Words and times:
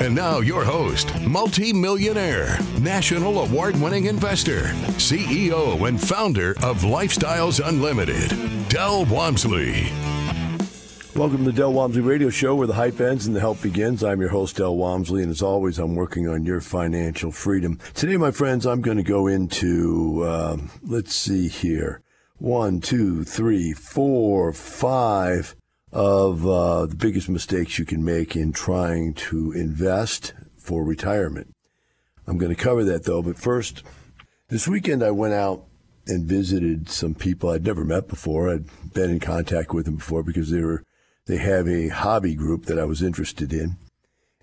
And 0.00 0.12
now, 0.12 0.40
your 0.40 0.64
host, 0.64 1.14
multi-millionaire, 1.20 2.58
national 2.80 3.38
award-winning 3.38 4.06
investor, 4.06 4.62
CEO 4.98 5.86
and 5.86 6.00
founder 6.00 6.50
of 6.64 6.82
Lifestyles 6.82 7.64
Unlimited, 7.64 8.30
Del 8.68 9.04
Walmsley. 9.04 9.86
Welcome 11.14 11.38
to 11.38 11.44
the 11.44 11.52
Del 11.52 11.72
Walmsley 11.72 12.02
Radio 12.02 12.28
Show, 12.28 12.56
where 12.56 12.66
the 12.66 12.74
hype 12.74 13.00
ends 13.00 13.28
and 13.28 13.36
the 13.36 13.40
help 13.40 13.62
begins. 13.62 14.02
I'm 14.02 14.20
your 14.20 14.30
host, 14.30 14.56
Del 14.56 14.76
Walmsley, 14.76 15.22
and 15.22 15.30
as 15.30 15.42
always, 15.42 15.78
I'm 15.78 15.94
working 15.94 16.28
on 16.28 16.44
your 16.44 16.60
financial 16.60 17.30
freedom. 17.30 17.78
Today, 17.94 18.16
my 18.16 18.32
friends, 18.32 18.66
I'm 18.66 18.80
going 18.80 18.96
to 18.96 19.04
go 19.04 19.28
into, 19.28 20.24
uh, 20.24 20.56
let's 20.82 21.14
see 21.14 21.46
here, 21.46 22.02
one, 22.38 22.80
two, 22.80 23.22
three, 23.22 23.72
four, 23.72 24.52
five 24.52 25.54
of 25.94 26.44
uh, 26.44 26.86
the 26.86 26.96
biggest 26.96 27.28
mistakes 27.28 27.78
you 27.78 27.84
can 27.84 28.04
make 28.04 28.34
in 28.34 28.52
trying 28.52 29.14
to 29.14 29.52
invest 29.52 30.34
for 30.58 30.84
retirement. 30.84 31.54
I'm 32.26 32.36
going 32.36 32.54
to 32.54 32.60
cover 32.60 32.82
that 32.84 33.04
though, 33.04 33.22
but 33.22 33.38
first, 33.38 33.84
this 34.48 34.66
weekend 34.66 35.04
I 35.04 35.12
went 35.12 35.34
out 35.34 35.64
and 36.06 36.26
visited 36.26 36.90
some 36.90 37.14
people 37.14 37.48
I'd 37.48 37.64
never 37.64 37.84
met 37.84 38.08
before. 38.08 38.50
I'd 38.50 38.92
been 38.92 39.10
in 39.10 39.20
contact 39.20 39.72
with 39.72 39.84
them 39.84 39.96
before 39.96 40.24
because 40.24 40.50
they 40.50 40.60
were 40.60 40.82
they 41.26 41.36
have 41.38 41.66
a 41.68 41.88
hobby 41.88 42.34
group 42.34 42.66
that 42.66 42.78
I 42.78 42.84
was 42.84 43.00
interested 43.00 43.52
in. 43.52 43.76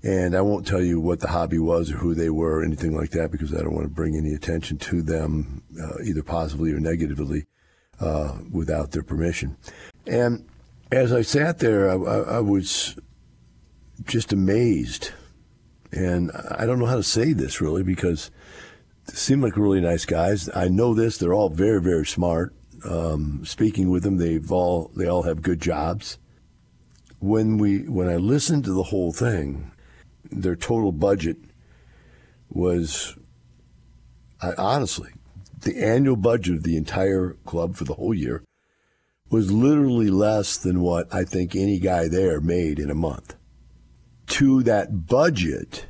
And 0.04 0.36
I 0.36 0.42
won't 0.42 0.66
tell 0.66 0.82
you 0.82 1.00
what 1.00 1.20
the 1.20 1.28
hobby 1.28 1.60
was 1.60 1.92
or 1.92 1.98
who 1.98 2.16
they 2.16 2.32
were 2.32 2.60
or 2.60 2.64
anything 2.64 2.96
like 2.96 3.12
that 3.12 3.30
because 3.30 3.54
I 3.54 3.60
don't 3.60 3.76
want 3.76 3.88
to 3.88 3.94
bring 3.94 4.16
any 4.16 4.34
attention 4.34 4.80
to 4.80 5.04
them, 5.04 5.62
uh, 5.80 6.02
either 6.04 6.24
positively 6.24 6.72
or 6.72 6.80
negatively, 6.80 7.46
uh, 8.00 8.38
without 8.52 8.92
their 8.92 9.04
permission. 9.04 9.58
And 10.08 10.48
as 10.92 11.14
I 11.14 11.22
sat 11.22 11.60
there, 11.60 11.90
I, 11.90 11.96
I, 11.96 12.20
I 12.36 12.40
was 12.40 12.98
just 14.04 14.34
amazed. 14.34 15.12
And 15.92 16.32
I 16.50 16.66
don't 16.66 16.80
know 16.80 16.86
how 16.86 16.98
to 16.98 17.04
say 17.04 17.34
this 17.34 17.62
really 17.62 17.84
because 17.84 18.32
they 19.08 19.14
seem 19.14 19.42
like 19.42 19.58
really 19.58 19.82
nice 19.82 20.06
guys. 20.06 20.50
I 20.54 20.68
know 20.68 20.94
this; 20.94 21.18
they're 21.18 21.34
all 21.34 21.50
very, 21.50 21.82
very 21.82 22.06
smart. 22.06 22.54
Um, 22.84 23.44
speaking 23.46 23.90
with 23.90 24.04
them, 24.04 24.18
they've 24.18 24.52
all 24.52 24.92
they 24.96 25.08
all 25.08 25.24
have 25.24 25.42
good 25.42 25.62
jobs. 25.62 26.18
When 27.20 27.58
we 27.58 27.80
when 27.90 28.08
I 28.08 28.16
listened 28.16 28.64
to 28.66 28.74
the 28.74 28.84
whole 28.84 29.12
thing, 29.12 29.72
their 30.32 30.56
total 30.56 30.94
budget 30.94 31.38
was, 32.50 33.18
I, 34.42 34.54
honestly, 34.58 35.12
the 35.60 35.78
annual 35.78 36.16
budget 36.16 36.56
of 36.56 36.64
the 36.64 36.78
entire 36.78 37.36
club 37.46 37.76
for 37.76 37.84
the 37.84 37.96
whole 37.96 38.14
year 38.14 38.44
was 39.32 39.52
literally 39.52 40.10
less 40.10 40.58
than 40.58 40.82
what 40.82 41.12
I 41.14 41.24
think 41.24 41.56
any 41.56 41.80
guy 41.80 42.10
there 42.10 42.42
made 42.42 42.78
in 42.78 42.92
a 42.92 42.96
month. 42.96 43.36
To 44.28 44.62
that 44.64 45.08
budget, 45.08 45.88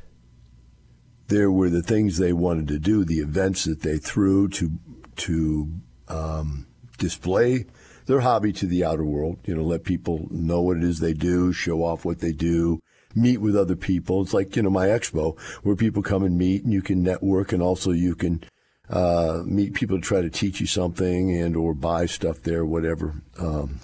there 1.26 1.50
were 1.50 1.68
the 1.68 1.82
things 1.82 2.16
they 2.16 2.32
wanted 2.32 2.68
to 2.68 2.78
do, 2.78 3.04
the 3.04 3.18
events 3.18 3.64
that 3.64 3.82
they 3.82 3.98
threw 3.98 4.48
to 4.50 4.70
to 5.14 5.72
um, 6.08 6.66
display 6.98 7.66
their 8.06 8.20
hobby 8.20 8.52
to 8.52 8.66
the 8.66 8.84
outer 8.84 9.04
world. 9.04 9.38
You 9.44 9.56
know, 9.56 9.62
let 9.62 9.84
people 9.84 10.28
know 10.30 10.60
what 10.60 10.76
it 10.76 10.84
is 10.84 11.00
they 11.00 11.12
do, 11.12 11.52
show 11.52 11.84
off 11.84 12.04
what 12.04 12.20
they 12.20 12.32
do, 12.32 12.80
meet 13.14 13.38
with 13.38 13.56
other 13.56 13.76
people. 13.76 14.22
It's 14.22 14.34
like 14.34 14.54
you 14.54 14.62
know 14.62 14.70
my 14.70 14.86
expo 14.86 15.38
where 15.62 15.76
people 15.76 16.02
come 16.02 16.22
and 16.22 16.38
meet, 16.38 16.62
and 16.62 16.72
you 16.72 16.82
can 16.82 17.02
network, 17.02 17.52
and 17.52 17.62
also 17.62 17.90
you 17.90 18.14
can 18.14 18.44
uh, 18.88 19.42
meet 19.44 19.74
people 19.74 19.98
to 19.98 20.02
try 20.02 20.20
to 20.20 20.30
teach 20.30 20.60
you 20.60 20.66
something 20.66 21.34
and 21.36 21.56
or 21.56 21.74
buy 21.74 22.06
stuff 22.06 22.42
there, 22.42 22.64
whatever 22.64 23.22
um, 23.38 23.80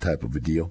type 0.00 0.22
of 0.22 0.36
a 0.36 0.40
deal. 0.40 0.70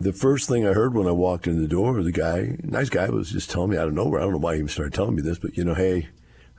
The 0.00 0.12
first 0.12 0.48
thing 0.48 0.66
I 0.66 0.72
heard 0.72 0.94
when 0.94 1.06
I 1.06 1.12
walked 1.12 1.46
in 1.46 1.60
the 1.60 1.68
door, 1.68 2.02
the 2.02 2.10
guy, 2.10 2.56
nice 2.62 2.88
guy, 2.88 3.08
was 3.08 3.30
just 3.30 3.50
telling 3.50 3.70
me 3.70 3.76
out 3.76 3.86
of 3.86 3.94
nowhere. 3.94 4.20
I 4.20 4.24
don't 4.24 4.32
know 4.32 4.38
why 4.38 4.54
he 4.54 4.58
even 4.58 4.68
started 4.68 4.94
telling 4.94 5.14
me 5.14 5.22
this, 5.22 5.38
but 5.38 5.56
you 5.56 5.64
know, 5.64 5.74
hey, 5.74 6.08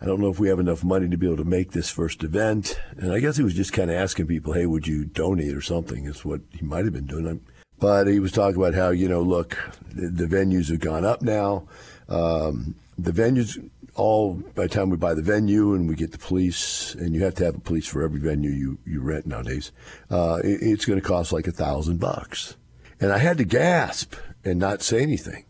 I 0.03 0.05
don't 0.05 0.19
know 0.19 0.29
if 0.29 0.39
we 0.39 0.49
have 0.49 0.59
enough 0.59 0.83
money 0.83 1.09
to 1.09 1.17
be 1.17 1.27
able 1.27 1.37
to 1.37 1.45
make 1.45 1.71
this 1.71 1.89
first 1.89 2.23
event. 2.23 2.79
And 2.97 3.11
I 3.11 3.19
guess 3.19 3.37
he 3.37 3.43
was 3.43 3.53
just 3.53 3.73
kind 3.73 3.89
of 3.89 3.97
asking 3.97 4.27
people, 4.27 4.53
hey, 4.53 4.65
would 4.65 4.87
you 4.87 5.05
donate 5.05 5.55
or 5.55 5.61
something? 5.61 6.05
Is 6.05 6.25
what 6.25 6.41
he 6.51 6.65
might 6.65 6.85
have 6.85 6.93
been 6.93 7.05
doing. 7.05 7.41
But 7.79 8.07
he 8.07 8.19
was 8.19 8.31
talking 8.31 8.55
about 8.55 8.75
how, 8.75 8.89
you 8.89 9.09
know, 9.09 9.21
look, 9.21 9.57
the, 9.93 10.09
the 10.09 10.25
venues 10.25 10.69
have 10.69 10.79
gone 10.79 11.05
up 11.05 11.21
now. 11.21 11.67
Um, 12.09 12.75
the 12.97 13.11
venues 13.11 13.69
all 13.95 14.33
by 14.33 14.63
the 14.63 14.69
time 14.69 14.89
we 14.89 14.97
buy 14.97 15.13
the 15.13 15.21
venue 15.21 15.73
and 15.73 15.87
we 15.87 15.95
get 15.95 16.11
the 16.11 16.17
police, 16.17 16.95
and 16.95 17.13
you 17.15 17.23
have 17.23 17.35
to 17.35 17.45
have 17.45 17.55
a 17.55 17.59
police 17.59 17.87
for 17.87 18.01
every 18.01 18.19
venue 18.19 18.49
you, 18.49 18.79
you 18.85 19.01
rent 19.01 19.25
nowadays, 19.25 19.71
uh, 20.09 20.39
it, 20.43 20.59
it's 20.61 20.85
going 20.85 20.99
to 20.99 21.07
cost 21.07 21.31
like 21.31 21.47
a 21.47 21.51
thousand 21.51 21.99
bucks. 21.99 22.55
And 22.99 23.11
I 23.11 23.17
had 23.17 23.37
to 23.37 23.43
gasp 23.43 24.15
and 24.43 24.59
not 24.59 24.81
say 24.81 25.01
anything 25.01 25.45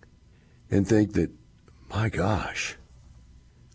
and 0.69 0.87
think 0.87 1.13
that, 1.13 1.31
my 1.89 2.09
gosh, 2.09 2.77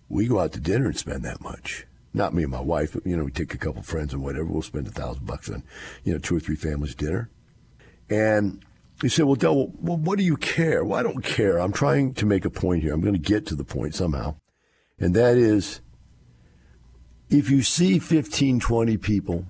we 0.09 0.27
go 0.27 0.41
out 0.41 0.53
to 0.53 0.61
dinner 0.61 0.87
and 0.87 0.97
spend 0.97 1.23
that 1.25 1.41
much. 1.41 1.87
Not 2.13 2.35
me 2.35 2.43
and 2.43 2.53
my 2.53 2.61
wife, 2.61 2.95
but, 2.95 3.07
you 3.07 3.17
know, 3.17 3.25
we 3.25 3.31
take 3.31 3.55
a 3.55 3.59
couple 3.59 3.83
friends 3.83 4.13
and 4.13 4.23
whatever. 4.23 4.47
We'll 4.47 4.63
spend 4.63 4.89
a 4.89 4.91
thousand 4.91 5.27
bucks 5.27 5.51
on, 5.51 5.63
you 6.05 6.13
know, 6.13 6.19
two 6.19 6.37
or 6.37 6.41
three 6.41 6.57
families 6.57 6.95
dinner. 6.95 7.31
And 8.11 8.65
he 9.03 9.09
said, 9.09 9.27
well, 9.27 9.35
Del, 9.35 9.69
well, 9.81 9.99
what 9.99 10.19
do 10.19 10.25
you 10.25 10.37
care? 10.37 10.85
Well, 10.85 10.99
I 10.99 11.03
don't 11.03 11.23
care. 11.23 11.59
I'm 11.59 11.73
trying 11.73 12.15
to 12.15 12.27
make 12.27 12.45
a 12.45 12.51
point 12.51 12.83
here. 12.83 12.93
I'm 12.93 13.03
going 13.03 13.13
to 13.13 13.21
get 13.21 13.47
to 13.47 13.55
the 13.55 13.65
point 13.65 13.95
somehow 13.95 14.37
and 14.99 15.15
that 15.15 15.37
is 15.37 15.81
if 17.31 17.51
you 17.51 17.63
see 17.63 17.99
15, 17.99 18.61
20 18.61 18.97
people, 18.97 19.45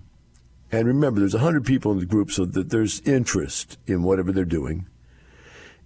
and 0.71 0.87
remember, 0.87 1.21
there's 1.21 1.35
100 1.35 1.65
people 1.65 1.93
in 1.93 1.99
the 1.99 2.07
group, 2.07 2.31
so 2.31 2.45
that 2.45 2.71
there's 2.71 3.01
interest 3.01 3.79
in 3.87 4.03
whatever 4.03 4.33
they're 4.33 4.45
doing. 4.45 4.87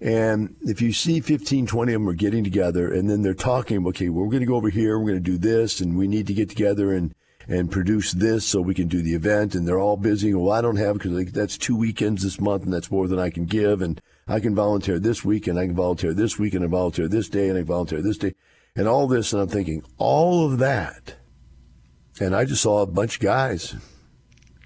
And 0.00 0.56
if 0.62 0.82
you 0.82 0.92
see 0.92 1.20
15, 1.20 1.66
20 1.66 1.92
of 1.92 2.00
them 2.00 2.08
are 2.08 2.14
getting 2.14 2.42
together 2.42 2.92
and 2.92 3.08
then 3.08 3.22
they're 3.22 3.34
talking, 3.34 3.86
okay, 3.86 4.08
well, 4.08 4.24
we're 4.24 4.32
going 4.32 4.40
to 4.40 4.46
go 4.46 4.56
over 4.56 4.68
here, 4.68 4.98
we're 4.98 5.12
going 5.12 5.22
to 5.22 5.30
do 5.30 5.38
this, 5.38 5.80
and 5.80 5.96
we 5.96 6.08
need 6.08 6.26
to 6.26 6.34
get 6.34 6.48
together 6.48 6.92
and, 6.92 7.14
and 7.46 7.70
produce 7.70 8.10
this 8.10 8.44
so 8.44 8.60
we 8.60 8.74
can 8.74 8.88
do 8.88 9.00
the 9.00 9.14
event. 9.14 9.54
And 9.54 9.68
they're 9.68 9.78
all 9.78 9.96
busy. 9.96 10.34
Well, 10.34 10.50
I 10.50 10.60
don't 10.60 10.74
have 10.74 10.98
because 10.98 11.30
that's 11.30 11.56
two 11.56 11.76
weekends 11.76 12.24
this 12.24 12.40
month 12.40 12.64
and 12.64 12.72
that's 12.72 12.90
more 12.90 13.06
than 13.06 13.20
I 13.20 13.30
can 13.30 13.44
give. 13.44 13.80
And 13.80 14.02
I 14.26 14.40
can 14.40 14.56
volunteer 14.56 14.98
this 14.98 15.24
week 15.24 15.46
and 15.46 15.56
I 15.56 15.66
can 15.66 15.76
volunteer 15.76 16.14
this 16.14 16.36
week 16.36 16.54
and 16.54 16.64
I 16.64 16.66
volunteer 16.66 17.06
this 17.06 17.28
day 17.28 17.48
and 17.48 17.56
I 17.56 17.62
volunteer 17.62 18.02
this 18.02 18.18
day 18.18 18.34
and 18.76 18.88
all 18.88 19.06
this. 19.06 19.32
And 19.32 19.42
I'm 19.42 19.48
thinking, 19.48 19.82
all 19.98 20.46
of 20.46 20.58
that. 20.58 21.16
And 22.20 22.34
I 22.34 22.44
just 22.44 22.62
saw 22.62 22.82
a 22.82 22.86
bunch 22.86 23.16
of 23.16 23.22
guys 23.22 23.74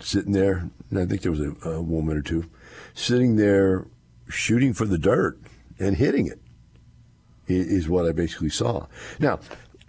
sitting 0.01 0.33
there, 0.33 0.69
and 0.91 0.99
I 0.99 1.07
think 1.07 1.23
there 1.23 1.33
was 1.33 1.41
a, 1.41 1.55
a 1.69 1.83
woman 1.83 2.17
or 2.17 2.23
two 2.23 2.45
sitting 2.95 3.37
there 3.37 3.87
shooting 4.29 4.73
for 4.73 4.85
the 4.85 4.99
dirt 4.99 5.39
and 5.79 5.97
hitting 5.97 6.27
it, 6.27 6.41
is 7.47 7.89
what 7.89 8.07
I 8.07 8.13
basically 8.13 8.49
saw. 8.49 8.87
Now, 9.19 9.39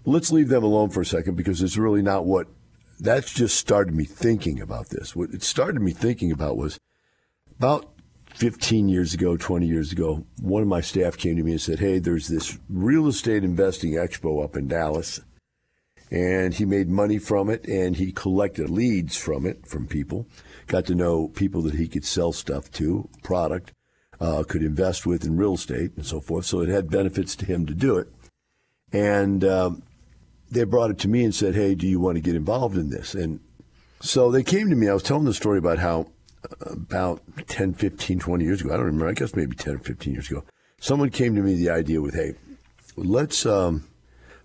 let's 0.05 0.31
leave 0.31 0.49
them 0.49 0.63
alone 0.63 0.89
for 0.89 1.01
a 1.01 1.05
second 1.05 1.35
because 1.35 1.61
it's 1.61 1.77
really 1.77 2.01
not 2.01 2.25
what 2.25 2.47
that's 2.99 3.33
just 3.33 3.57
started 3.57 3.93
me 3.93 4.05
thinking 4.05 4.61
about 4.61 4.89
this. 4.89 5.15
What 5.15 5.31
it 5.31 5.43
started 5.43 5.81
me 5.81 5.91
thinking 5.91 6.31
about 6.31 6.57
was 6.57 6.79
about 7.57 7.96
15 8.37 8.87
years 8.87 9.15
ago, 9.15 9.35
20 9.35 9.65
years 9.65 9.91
ago, 9.91 10.23
one 10.39 10.61
of 10.61 10.67
my 10.67 10.79
staff 10.79 11.17
came 11.17 11.35
to 11.37 11.43
me 11.43 11.53
and 11.53 11.61
said, 11.61 11.79
Hey, 11.79 11.97
there's 11.97 12.27
this 12.27 12.59
real 12.69 13.07
estate 13.07 13.43
investing 13.43 13.93
expo 13.93 14.43
up 14.43 14.55
in 14.55 14.67
Dallas. 14.67 15.19
And 16.11 16.53
he 16.53 16.63
made 16.63 16.87
money 16.87 17.17
from 17.17 17.49
it 17.49 17.67
and 17.67 17.95
he 17.95 18.11
collected 18.11 18.69
leads 18.69 19.17
from 19.17 19.47
it 19.47 19.65
from 19.65 19.87
people, 19.87 20.27
got 20.67 20.85
to 20.85 20.93
know 20.93 21.29
people 21.29 21.63
that 21.63 21.73
he 21.73 21.87
could 21.87 22.05
sell 22.05 22.31
stuff 22.31 22.69
to, 22.73 23.09
product, 23.23 23.73
uh, 24.21 24.43
could 24.47 24.61
invest 24.61 25.07
with 25.07 25.25
in 25.25 25.35
real 25.35 25.55
estate 25.55 25.93
and 25.95 26.05
so 26.05 26.21
forth. 26.21 26.45
So 26.45 26.61
it 26.61 26.69
had 26.69 26.91
benefits 26.91 27.35
to 27.37 27.45
him 27.45 27.65
to 27.65 27.73
do 27.73 27.97
it. 27.97 28.07
And 28.93 29.43
um, 29.43 29.81
they 30.51 30.63
brought 30.63 30.91
it 30.91 30.99
to 30.99 31.07
me 31.07 31.23
and 31.23 31.33
said, 31.33 31.55
Hey, 31.55 31.73
do 31.73 31.87
you 31.87 31.99
want 31.99 32.17
to 32.17 32.21
get 32.21 32.35
involved 32.35 32.77
in 32.77 32.91
this? 32.91 33.15
And 33.15 33.39
so 33.99 34.29
they 34.29 34.43
came 34.43 34.69
to 34.69 34.75
me. 34.75 34.89
I 34.89 34.93
was 34.93 35.01
telling 35.01 35.25
the 35.25 35.33
story 35.33 35.57
about 35.57 35.79
how 35.79 36.11
about 36.61 37.21
10, 37.47 37.73
15, 37.73 38.19
20 38.19 38.43
years 38.43 38.61
ago. 38.61 38.73
I 38.73 38.77
don't 38.77 38.85
remember. 38.85 39.07
I 39.07 39.13
guess 39.13 39.35
maybe 39.35 39.55
10 39.55 39.75
or 39.75 39.79
15 39.79 40.13
years 40.13 40.29
ago. 40.29 40.43
Someone 40.79 41.09
came 41.09 41.35
to 41.35 41.41
me 41.41 41.55
the 41.55 41.69
idea 41.69 42.01
with, 42.01 42.15
hey, 42.15 42.33
let's 42.95 43.45
um, 43.45 43.87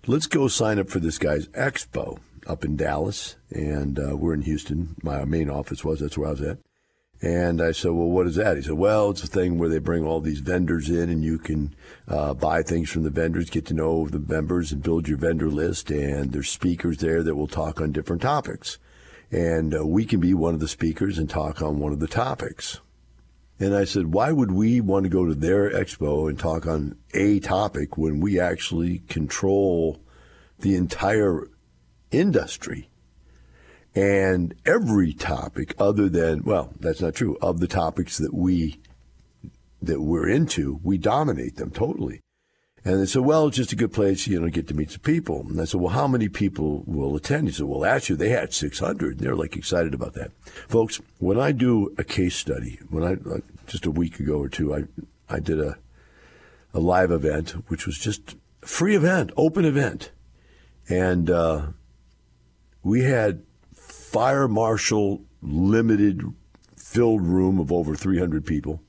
let's 0.07 0.27
go 0.27 0.47
sign 0.47 0.79
up 0.79 0.89
for 0.89 0.99
this 0.99 1.17
guy's 1.17 1.47
expo 1.49 2.19
up 2.47 2.65
in 2.65 2.75
Dallas, 2.75 3.35
and 3.51 3.99
uh, 3.99 4.15
we're 4.17 4.33
in 4.33 4.41
Houston. 4.41 4.95
My 5.03 5.25
main 5.25 5.49
office 5.49 5.85
was. 5.85 5.99
That's 5.99 6.17
where 6.17 6.27
I 6.27 6.31
was 6.31 6.41
at. 6.41 6.57
And 7.23 7.61
I 7.61 7.71
said, 7.71 7.91
well, 7.91 8.09
what 8.09 8.27
is 8.27 8.35
that? 8.35 8.57
He 8.57 8.63
said, 8.63 8.73
well, 8.73 9.11
it's 9.11 9.23
a 9.23 9.27
thing 9.27 9.57
where 9.57 9.69
they 9.69 9.79
bring 9.79 10.03
all 10.03 10.19
these 10.19 10.41
vendors 10.41 10.89
in 10.89 11.09
and 11.09 11.23
you 11.23 11.37
can 11.37 11.73
uh, 12.05 12.33
buy 12.33 12.63
things 12.63 12.89
from 12.89 13.03
the 13.03 13.09
vendors, 13.09 13.49
get 13.49 13.65
to 13.67 13.73
know 13.73 14.09
the 14.09 14.19
members 14.19 14.73
and 14.73 14.83
build 14.83 15.07
your 15.07 15.17
vendor 15.17 15.49
list. 15.49 15.89
And 15.89 16.33
there's 16.33 16.49
speakers 16.49 16.97
there 16.97 17.23
that 17.23 17.35
will 17.35 17.47
talk 17.47 17.79
on 17.79 17.93
different 17.93 18.21
topics. 18.21 18.77
And 19.31 19.75
uh, 19.75 19.85
we 19.85 20.05
can 20.05 20.19
be 20.19 20.33
one 20.33 20.53
of 20.53 20.59
the 20.59 20.67
speakers 20.67 21.17
and 21.17 21.29
talk 21.29 21.61
on 21.61 21.79
one 21.79 21.91
of 21.91 21.99
the 21.99 22.07
topics. 22.07 22.79
And 23.59 23.75
I 23.75 23.85
said, 23.85 24.13
why 24.13 24.31
would 24.31 24.51
we 24.51 24.81
want 24.81 25.03
to 25.03 25.09
go 25.09 25.25
to 25.25 25.35
their 25.35 25.71
expo 25.71 26.27
and 26.29 26.37
talk 26.37 26.67
on 26.67 26.97
a 27.13 27.39
topic 27.39 27.97
when 27.97 28.19
we 28.19 28.39
actually 28.39 28.99
control 29.07 30.01
the 30.59 30.75
entire 30.75 31.47
industry? 32.11 32.89
And 33.95 34.55
every 34.65 35.13
topic 35.13 35.75
other 35.77 36.09
than, 36.09 36.43
well, 36.43 36.73
that's 36.79 37.01
not 37.01 37.15
true, 37.15 37.37
of 37.41 37.59
the 37.59 37.67
topics 37.67 38.17
that 38.17 38.33
we 38.33 38.79
that 39.81 40.01
we're 40.01 40.29
into, 40.29 40.79
we 40.81 40.97
dominate 40.97 41.57
them 41.57 41.69
totally. 41.69 42.21
And 42.85 42.99
they 42.99 43.05
said, 43.05 43.21
well, 43.21 43.47
it's 43.47 43.55
just 43.55 43.71
a 43.71 43.77
good 43.77 43.93
place, 43.93 44.27
you 44.27 44.39
know, 44.39 44.45
to 44.45 44.51
get 44.51 44.67
to 44.67 44.73
meet 44.73 44.91
some 44.91 44.99
people. 44.99 45.45
And 45.47 45.59
I 45.61 45.63
said, 45.63 45.79
well, 45.79 45.93
how 45.93 46.05
many 46.05 46.27
people 46.27 46.83
will 46.85 47.15
attend? 47.15 47.47
He 47.47 47.53
said, 47.53 47.65
well, 47.65 47.85
actually, 47.85 48.17
they 48.17 48.29
had 48.29 48.53
600. 48.53 49.11
And 49.11 49.19
they're 49.19 49.35
like 49.35 49.55
excited 49.55 49.93
about 49.93 50.13
that. 50.15 50.31
Folks, 50.67 50.99
when 51.19 51.39
I 51.39 51.53
do 51.53 51.95
a 51.97 52.03
case 52.03 52.35
study, 52.35 52.79
when 52.89 53.03
I, 53.03 53.15
like, 53.23 53.43
just 53.67 53.85
a 53.85 53.91
week 53.91 54.19
ago 54.19 54.37
or 54.37 54.49
two, 54.49 54.75
I, 54.75 54.83
I 55.29 55.39
did 55.39 55.61
a, 55.61 55.77
a 56.73 56.79
live 56.81 57.11
event, 57.11 57.51
which 57.69 57.85
was 57.85 57.97
just 57.97 58.35
a 58.61 58.67
free 58.67 58.97
event, 58.97 59.31
open 59.37 59.63
event. 59.63 60.11
And 60.89 61.29
uh, 61.29 61.67
we 62.83 63.03
had 63.03 63.43
fire 63.73 64.49
marshal 64.49 65.21
limited 65.41 66.21
filled 66.75 67.21
room 67.21 67.59
of 67.59 67.71
over 67.71 67.95
300 67.95 68.45
people. 68.45 68.81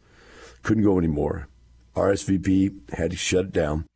Couldn't 0.64 0.82
go 0.82 0.98
anymore. 0.98 1.48
RSVP 1.94 2.90
had 2.94 3.12
to 3.12 3.16
shut 3.16 3.46
it 3.46 3.52
down. 3.52 3.86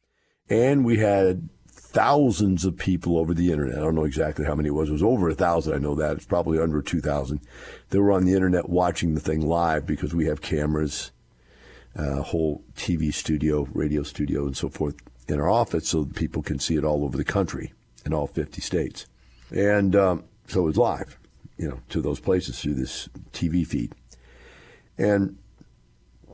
And 0.49 0.85
we 0.85 0.99
had 0.99 1.49
thousands 1.69 2.65
of 2.65 2.77
people 2.77 3.19
over 3.19 3.35
the 3.35 3.51
internet. 3.51 3.79
I 3.79 3.81
don't 3.81 3.95
know 3.95 4.05
exactly 4.05 4.45
how 4.45 4.55
many 4.55 4.69
it 4.69 4.73
was. 4.73 4.89
It 4.89 4.93
was 4.93 5.03
over 5.03 5.29
a 5.29 5.35
thousand. 5.35 5.75
I 5.75 5.79
know 5.79 5.95
that. 5.95 6.17
It's 6.17 6.27
probably 6.27 6.59
under 6.59 6.83
2,000. 6.83 7.41
They 7.91 7.99
were 7.99 8.13
on 8.13 8.25
the 8.25 8.35
internet 8.35 8.69
watching 8.69 9.15
the 9.15 9.21
thing 9.21 9.47
live 9.47 9.87
because 9.87 10.15
we 10.15 10.27
have 10.27 10.41
cameras, 10.41 11.13
a 11.97 12.03
uh, 12.03 12.23
whole 12.23 12.63
TV 12.77 13.13
studio, 13.13 13.69
radio 13.73 14.03
studio, 14.03 14.47
and 14.47 14.57
so 14.57 14.69
forth 14.69 14.97
in 15.29 15.41
our 15.41 15.51
office 15.51 15.89
so 15.89 16.05
people 16.05 16.43
can 16.43 16.59
see 16.59 16.77
it 16.77 16.85
all 16.85 17.05
over 17.05 17.17
the 17.17 17.25
country 17.25 17.73
in 18.05 18.15
all 18.15 18.27
50 18.27 18.61
states. 18.61 19.07
And 19.51 19.97
um, 19.97 20.25
so 20.47 20.63
it 20.63 20.67
was 20.67 20.77
live, 20.77 21.19
you 21.57 21.69
know, 21.69 21.81
to 21.91 22.01
those 22.01 22.21
places 22.21 22.61
through 22.61 22.75
this 22.75 23.09
TV 23.33 23.67
feed. 23.67 23.95
And 24.97 25.39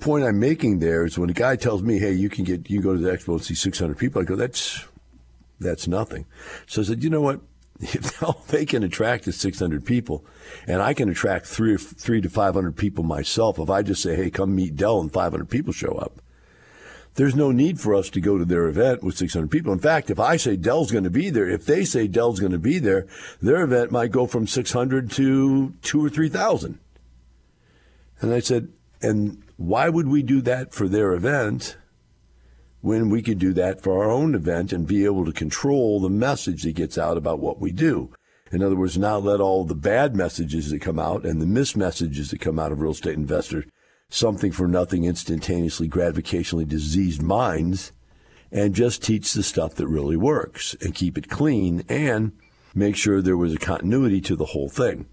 point 0.05 0.25
I'm 0.25 0.39
making 0.39 0.81
there 0.81 1.07
is 1.07 1.19
when 1.19 1.31
a 1.31 1.35
guy 1.35 1.57
tells 1.57 1.83
me, 1.83 1.99
"Hey, 1.99 2.13
you 2.13 2.29
can 2.29 2.45
get 2.45 2.69
you 2.71 2.81
can 2.81 2.83
go 2.83 2.95
to 2.95 3.01
the 3.01 3.11
expo 3.11 3.35
and 3.35 3.43
see 3.43 3.55
600 3.55 3.97
people," 3.97 4.21
I 4.21 4.25
go, 4.25 4.37
"That's 4.37 4.85
that's 5.59 5.89
nothing." 5.89 6.27
So 6.67 6.83
I 6.83 6.85
said, 6.85 7.03
"You 7.03 7.11
know 7.11 7.23
what? 7.23 7.41
If 7.81 8.21
they 8.49 8.67
can 8.67 8.85
attract 8.85 9.25
the 9.25 9.33
600 9.33 9.85
people, 9.85 10.25
and 10.67 10.81
I 10.81 10.95
can 10.95 11.09
attract 11.09 11.47
three 11.47 11.77
three 11.77 12.21
to 12.21 12.29
500 12.29 12.77
people 12.77 13.03
myself, 13.03 13.59
if 13.59 13.71
I 13.71 13.83
just 13.83 14.03
say, 14.03 14.15
"Hey, 14.15 14.31
come 14.31 14.55
meet 14.55 14.77
Del," 14.77 15.01
and 15.01 15.13
500 15.13 15.49
people 15.49 15.73
show 15.73 15.93
up." 15.93 16.21
There's 17.15 17.37
no 17.37 17.53
need 17.53 17.81
for 17.81 17.95
us 17.95 18.11
to 18.11 18.21
go 18.21 18.39
to 18.39 18.45
their 18.45 18.67
event 18.67 19.03
with 19.03 19.17
600 19.17 19.49
people. 19.49 19.73
In 19.73 19.79
fact, 19.79 20.11
if 20.11 20.19
I 20.19 20.37
say 20.37 20.57
Del's 20.57 20.91
going 20.91 21.05
to 21.05 21.11
be 21.11 21.31
there, 21.31 21.49
if 21.49 21.65
they 21.65 21.85
say 21.85 22.09
Del's 22.09 22.41
going 22.41 22.53
to 22.53 22.59
be 22.59 22.81
there, 22.81 23.07
their 23.41 23.63
event 23.63 23.93
might 23.93 24.11
go 24.11 24.27
from 24.27 24.49
600 24.49 25.13
to 25.13 25.73
two 25.81 26.05
or 26.05 26.11
3,000. 26.11 26.81
And 28.21 28.35
I 28.35 28.41
said, 28.41 28.69
and 29.01 29.44
why 29.57 29.89
would 29.89 30.09
we 30.09 30.23
do 30.23 30.41
that 30.43 30.73
for 30.73 30.89
their 30.89 31.13
event 31.13 31.77
when 32.81 33.09
we 33.09 33.23
could 33.23 33.39
do 33.39 33.53
that 33.53 33.83
for 33.83 34.03
our 34.03 34.11
own 34.11 34.35
event 34.35 34.73
and 34.73 34.87
be 34.87 35.05
able 35.05 35.25
to 35.25 35.33
control 35.33 36.01
the 36.01 36.11
message 36.11 36.65
that 36.65 36.75
gets 36.75 36.99
out 36.99 37.17
about 37.17 37.39
what 37.39 37.61
we 37.61 37.71
do? 37.71 38.13
In 38.51 38.63
other 38.63 38.77
words, 38.77 38.99
not 38.99 39.25
let 39.25 39.41
all 39.41 39.65
the 39.65 39.75
bad 39.75 40.15
messages 40.15 40.71
that 40.71 40.81
come 40.81 40.99
out 40.99 41.25
and 41.25 41.41
the 41.41 41.47
mismessages 41.47 42.31
that 42.31 42.41
come 42.41 42.59
out 42.59 42.73
of 42.73 42.81
real 42.81 42.93
estate 42.93 43.15
investors, 43.15 43.65
something 44.09 44.53
for 44.53 44.69
nothing, 44.69 45.05
instantaneously, 45.05 45.89
gratificationally 45.89 46.69
diseased 46.69 47.23
minds, 47.23 47.93
and 48.53 48.75
just 48.75 49.03
teach 49.03 49.33
the 49.33 49.43
stuff 49.43 49.75
that 49.75 49.89
really 49.89 50.17
works 50.17 50.77
and 50.81 50.95
keep 50.95 51.19
it 51.19 51.29
clean 51.29 51.85
and 51.89 52.33
make 52.75 52.97
sure 52.97 53.21
there 53.21 53.37
was 53.37 53.55
a 53.55 53.59
continuity 53.59 54.21
to 54.21 54.37
the 54.37 54.47
whole 54.47 54.69
thing. 54.69 55.07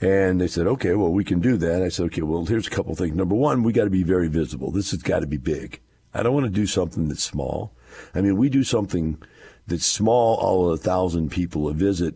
And 0.00 0.40
they 0.40 0.46
said, 0.46 0.66
okay, 0.66 0.94
well, 0.94 1.10
we 1.10 1.24
can 1.24 1.40
do 1.40 1.56
that. 1.56 1.82
I 1.82 1.88
said, 1.88 2.06
okay, 2.06 2.22
well, 2.22 2.44
here's 2.44 2.68
a 2.68 2.70
couple 2.70 2.94
things. 2.94 3.16
Number 3.16 3.34
one, 3.34 3.62
we 3.62 3.72
got 3.72 3.84
to 3.84 3.90
be 3.90 4.04
very 4.04 4.28
visible. 4.28 4.70
This 4.70 4.92
has 4.92 5.02
got 5.02 5.20
to 5.20 5.26
be 5.26 5.38
big. 5.38 5.80
I 6.14 6.22
don't 6.22 6.34
want 6.34 6.46
to 6.46 6.52
do 6.52 6.66
something 6.66 7.08
that's 7.08 7.24
small. 7.24 7.72
I 8.14 8.20
mean, 8.20 8.36
we 8.36 8.48
do 8.48 8.62
something 8.62 9.20
that's 9.66 9.86
small, 9.86 10.36
all 10.36 10.68
of 10.68 10.74
a 10.74 10.82
thousand 10.82 11.30
people 11.30 11.68
a 11.68 11.74
visit 11.74 12.14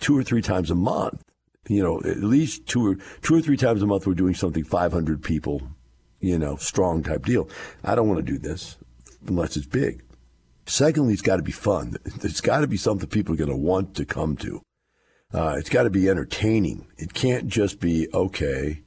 two 0.00 0.18
or 0.18 0.24
three 0.24 0.42
times 0.42 0.70
a 0.70 0.74
month. 0.74 1.22
You 1.68 1.82
know, 1.82 2.00
at 2.00 2.22
least 2.22 2.66
two 2.66 2.86
or 2.86 2.98
two 3.22 3.36
or 3.36 3.40
three 3.40 3.56
times 3.56 3.80
a 3.80 3.86
month, 3.86 4.06
we're 4.06 4.14
doing 4.14 4.34
something 4.34 4.64
500 4.64 5.22
people, 5.22 5.62
you 6.20 6.38
know, 6.38 6.56
strong 6.56 7.02
type 7.02 7.24
deal. 7.24 7.48
I 7.82 7.94
don't 7.94 8.08
want 8.08 8.24
to 8.24 8.32
do 8.32 8.38
this 8.38 8.76
unless 9.26 9.56
it's 9.56 9.66
big. 9.66 10.02
Secondly, 10.66 11.12
it's 11.12 11.22
got 11.22 11.36
to 11.36 11.42
be 11.42 11.52
fun. 11.52 11.96
It's 12.22 12.40
got 12.40 12.60
to 12.60 12.66
be 12.66 12.76
something 12.76 13.08
people 13.08 13.34
are 13.34 13.38
going 13.38 13.50
to 13.50 13.56
want 13.56 13.94
to 13.96 14.04
come 14.04 14.36
to. 14.38 14.60
Uh, 15.34 15.56
it's 15.58 15.68
got 15.68 15.82
to 15.82 15.90
be 15.90 16.08
entertaining. 16.08 16.86
It 16.96 17.12
can't 17.12 17.48
just 17.48 17.80
be 17.80 18.06
okay. 18.14 18.82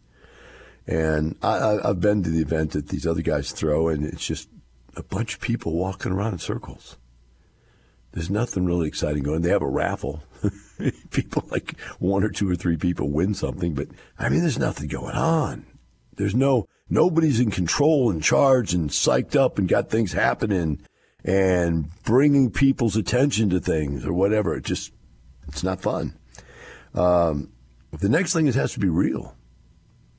And 0.87 1.35
I, 1.43 1.79
have 1.83 1.99
been 1.99 2.23
to 2.23 2.29
the 2.29 2.41
event 2.41 2.71
that 2.71 2.87
these 2.87 3.05
other 3.05 3.21
guys 3.21 3.51
throw, 3.51 3.89
and 3.89 4.05
it's 4.05 4.25
just 4.25 4.47
a 4.95 5.03
bunch 5.03 5.33
of 5.33 5.41
people 5.41 5.73
walking 5.73 6.13
around 6.13 6.33
in 6.33 6.39
circles. 6.39 6.97
There's 8.13 8.29
nothing 8.29 8.65
really 8.65 8.87
exciting 8.87 9.23
going. 9.23 9.41
They 9.41 9.49
have 9.49 9.61
a 9.61 9.67
raffle. 9.67 10.23
people 11.11 11.45
like 11.51 11.77
one 11.99 12.23
or 12.23 12.29
two 12.29 12.49
or 12.49 12.55
three 12.55 12.77
people 12.77 13.11
win 13.11 13.33
something, 13.33 13.73
but 13.73 13.89
I 14.17 14.29
mean, 14.29 14.39
there's 14.39 14.57
nothing 14.57 14.87
going 14.87 15.15
on. 15.15 15.65
There's 16.15 16.35
no 16.35 16.67
nobody's 16.89 17.41
in 17.41 17.51
control 17.51 18.09
and 18.09 18.23
charge 18.23 18.73
and 18.73 18.89
psyched 18.89 19.35
up 19.35 19.59
and 19.59 19.67
got 19.67 19.89
things 19.89 20.13
happening 20.13 20.81
and 21.25 21.89
bringing 22.05 22.49
people's 22.49 22.95
attention 22.95 23.49
to 23.49 23.59
things 23.59 24.05
or 24.05 24.13
whatever. 24.13 24.55
It 24.55 24.63
just 24.63 24.93
it's 25.47 25.63
not 25.63 25.81
fun. 25.81 26.16
Um, 26.97 27.51
the 27.99 28.09
next 28.09 28.33
thing 28.33 28.47
is 28.47 28.55
has 28.55 28.73
to 28.73 28.79
be 28.79 28.89
real. 28.89 29.35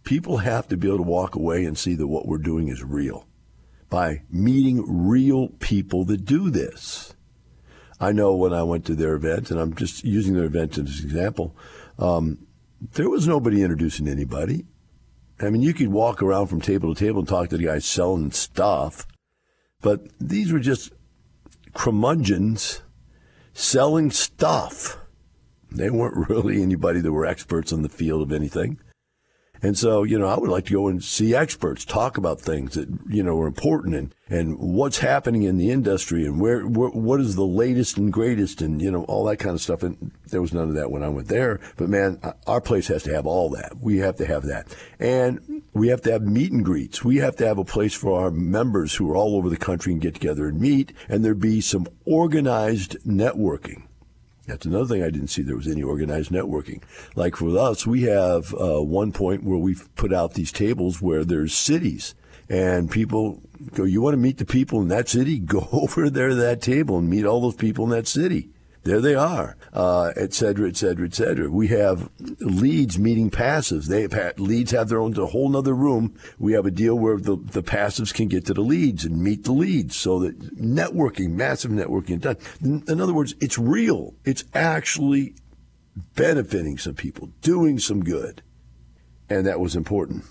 People 0.04 0.38
have 0.38 0.68
to 0.68 0.76
be 0.76 0.88
able 0.88 0.98
to 0.98 1.02
walk 1.02 1.34
away 1.34 1.64
and 1.64 1.76
see 1.76 1.94
that 1.94 2.06
what 2.06 2.26
we're 2.26 2.38
doing 2.38 2.68
is 2.68 2.82
real 2.82 3.26
by 3.90 4.22
meeting 4.30 4.84
real 4.86 5.48
people 5.58 6.04
that 6.04 6.24
do 6.24 6.50
this. 6.50 7.14
I 8.00 8.12
know 8.12 8.34
when 8.34 8.52
I 8.52 8.62
went 8.62 8.84
to 8.86 8.94
their 8.94 9.14
event, 9.14 9.50
and 9.50 9.58
I'm 9.58 9.74
just 9.74 10.04
using 10.04 10.34
their 10.34 10.44
event 10.44 10.78
as 10.78 11.00
an 11.00 11.06
example, 11.06 11.56
um, 11.98 12.46
there 12.80 13.10
was 13.10 13.26
nobody 13.26 13.62
introducing 13.62 14.06
anybody. 14.06 14.66
I 15.40 15.50
mean, 15.50 15.62
you 15.62 15.74
could 15.74 15.88
walk 15.88 16.22
around 16.22 16.46
from 16.46 16.60
table 16.60 16.94
to 16.94 16.98
table 16.98 17.20
and 17.20 17.28
talk 17.28 17.48
to 17.48 17.56
the 17.56 17.64
guys 17.64 17.84
selling 17.84 18.30
stuff, 18.30 19.06
but 19.80 20.06
these 20.20 20.52
were 20.52 20.60
just 20.60 20.92
curmudgeons 21.74 22.82
selling 23.52 24.10
stuff. 24.10 24.98
They 25.70 25.90
weren't 25.90 26.28
really 26.30 26.62
anybody 26.62 27.00
that 27.00 27.12
were 27.12 27.26
experts 27.26 27.72
in 27.72 27.82
the 27.82 27.88
field 27.88 28.22
of 28.22 28.32
anything. 28.32 28.78
And 29.60 29.76
so, 29.76 30.04
you 30.04 30.18
know, 30.18 30.26
I 30.26 30.38
would 30.38 30.50
like 30.50 30.66
to 30.66 30.72
go 30.72 30.88
and 30.88 31.02
see 31.02 31.34
experts 31.34 31.84
talk 31.84 32.16
about 32.16 32.40
things 32.40 32.74
that, 32.74 32.88
you 33.08 33.22
know, 33.24 33.38
are 33.40 33.46
important 33.46 33.94
and, 33.94 34.14
and 34.28 34.56
what's 34.58 34.98
happening 34.98 35.42
in 35.42 35.58
the 35.58 35.70
industry 35.70 36.24
and 36.24 36.40
where, 36.40 36.64
where, 36.66 36.90
what 36.90 37.20
is 37.20 37.34
the 37.34 37.44
latest 37.44 37.96
and 37.96 38.12
greatest 38.12 38.62
and, 38.62 38.80
you 38.80 38.90
know, 38.90 39.02
all 39.04 39.24
that 39.24 39.38
kind 39.38 39.56
of 39.56 39.60
stuff. 39.60 39.82
And 39.82 40.12
there 40.26 40.40
was 40.40 40.54
none 40.54 40.68
of 40.68 40.74
that 40.74 40.92
when 40.92 41.02
I 41.02 41.08
went 41.08 41.26
there. 41.26 41.58
But 41.76 41.88
man, 41.88 42.20
uh, 42.22 42.32
our 42.46 42.60
place 42.60 42.86
has 42.86 43.02
to 43.04 43.14
have 43.14 43.26
all 43.26 43.50
that. 43.50 43.78
We 43.80 43.98
have 43.98 44.16
to 44.16 44.26
have 44.26 44.44
that. 44.44 44.74
And 45.00 45.62
we 45.72 45.88
have 45.88 46.02
to 46.02 46.12
have 46.12 46.22
meet 46.22 46.52
and 46.52 46.64
greets. 46.64 47.04
We 47.04 47.16
have 47.16 47.34
to 47.36 47.46
have 47.46 47.58
a 47.58 47.64
place 47.64 47.94
for 47.94 48.20
our 48.20 48.30
members 48.30 48.94
who 48.94 49.10
are 49.10 49.16
all 49.16 49.36
over 49.36 49.48
the 49.48 49.56
country 49.56 49.92
and 49.92 50.00
get 50.00 50.14
together 50.14 50.46
and 50.46 50.60
meet. 50.60 50.92
And 51.08 51.24
there 51.24 51.34
be 51.34 51.60
some 51.60 51.88
organized 52.04 52.96
networking. 53.04 53.87
That's 54.48 54.64
another 54.64 54.86
thing 54.86 55.02
I 55.02 55.10
didn't 55.10 55.28
see 55.28 55.42
there 55.42 55.56
was 55.56 55.68
any 55.68 55.82
organized 55.82 56.30
networking. 56.30 56.82
Like 57.14 57.36
for 57.36 57.56
us, 57.58 57.86
we 57.86 58.02
have 58.04 58.54
uh, 58.54 58.82
one 58.82 59.12
point 59.12 59.44
where 59.44 59.58
we've 59.58 59.94
put 59.94 60.10
out 60.10 60.34
these 60.34 60.50
tables 60.50 61.02
where 61.02 61.22
there's 61.22 61.52
cities 61.52 62.14
and 62.48 62.90
people 62.90 63.42
go, 63.74 63.84
you 63.84 64.00
want 64.00 64.14
to 64.14 64.18
meet 64.18 64.38
the 64.38 64.46
people 64.46 64.80
in 64.80 64.88
that 64.88 65.08
city? 65.08 65.38
Go 65.58 65.68
over 65.70 66.08
there 66.08 66.28
to 66.28 66.34
that 66.36 66.62
table 66.62 66.96
and 66.96 67.10
meet 67.10 67.26
all 67.26 67.42
those 67.42 67.56
people 67.56 67.84
in 67.84 67.90
that 67.90 68.08
city. 68.08 68.48
There 68.84 69.00
they 69.00 69.14
are, 69.14 69.56
uh, 69.72 70.12
et 70.16 70.32
cetera, 70.32 70.68
et 70.68 70.76
cetera, 70.76 71.06
et 71.06 71.14
cetera. 71.14 71.50
We 71.50 71.68
have 71.68 72.08
leads 72.40 72.98
meeting 72.98 73.30
passives. 73.30 73.86
They 73.86 74.02
have 74.02 74.38
leads 74.38 74.70
have 74.70 74.88
their 74.88 75.00
own 75.00 75.18
a 75.18 75.26
whole 75.26 75.56
other 75.56 75.74
room. 75.74 76.14
We 76.38 76.52
have 76.52 76.64
a 76.64 76.70
deal 76.70 76.94
where 76.94 77.18
the, 77.18 77.36
the 77.36 77.62
passives 77.62 78.14
can 78.14 78.28
get 78.28 78.46
to 78.46 78.54
the 78.54 78.62
leads 78.62 79.04
and 79.04 79.22
meet 79.22 79.44
the 79.44 79.52
leads. 79.52 79.96
So 79.96 80.20
that 80.20 80.56
networking, 80.56 81.32
massive 81.32 81.70
networking 81.70 82.20
done. 82.20 82.36
In, 82.62 82.84
in 82.88 83.00
other 83.00 83.12
words, 83.12 83.34
it's 83.40 83.58
real. 83.58 84.14
It's 84.24 84.44
actually 84.54 85.34
benefiting 86.14 86.78
some 86.78 86.94
people, 86.94 87.30
doing 87.42 87.78
some 87.78 88.02
good. 88.04 88.42
And 89.28 89.46
that 89.46 89.60
was 89.60 89.76
important. 89.76 90.24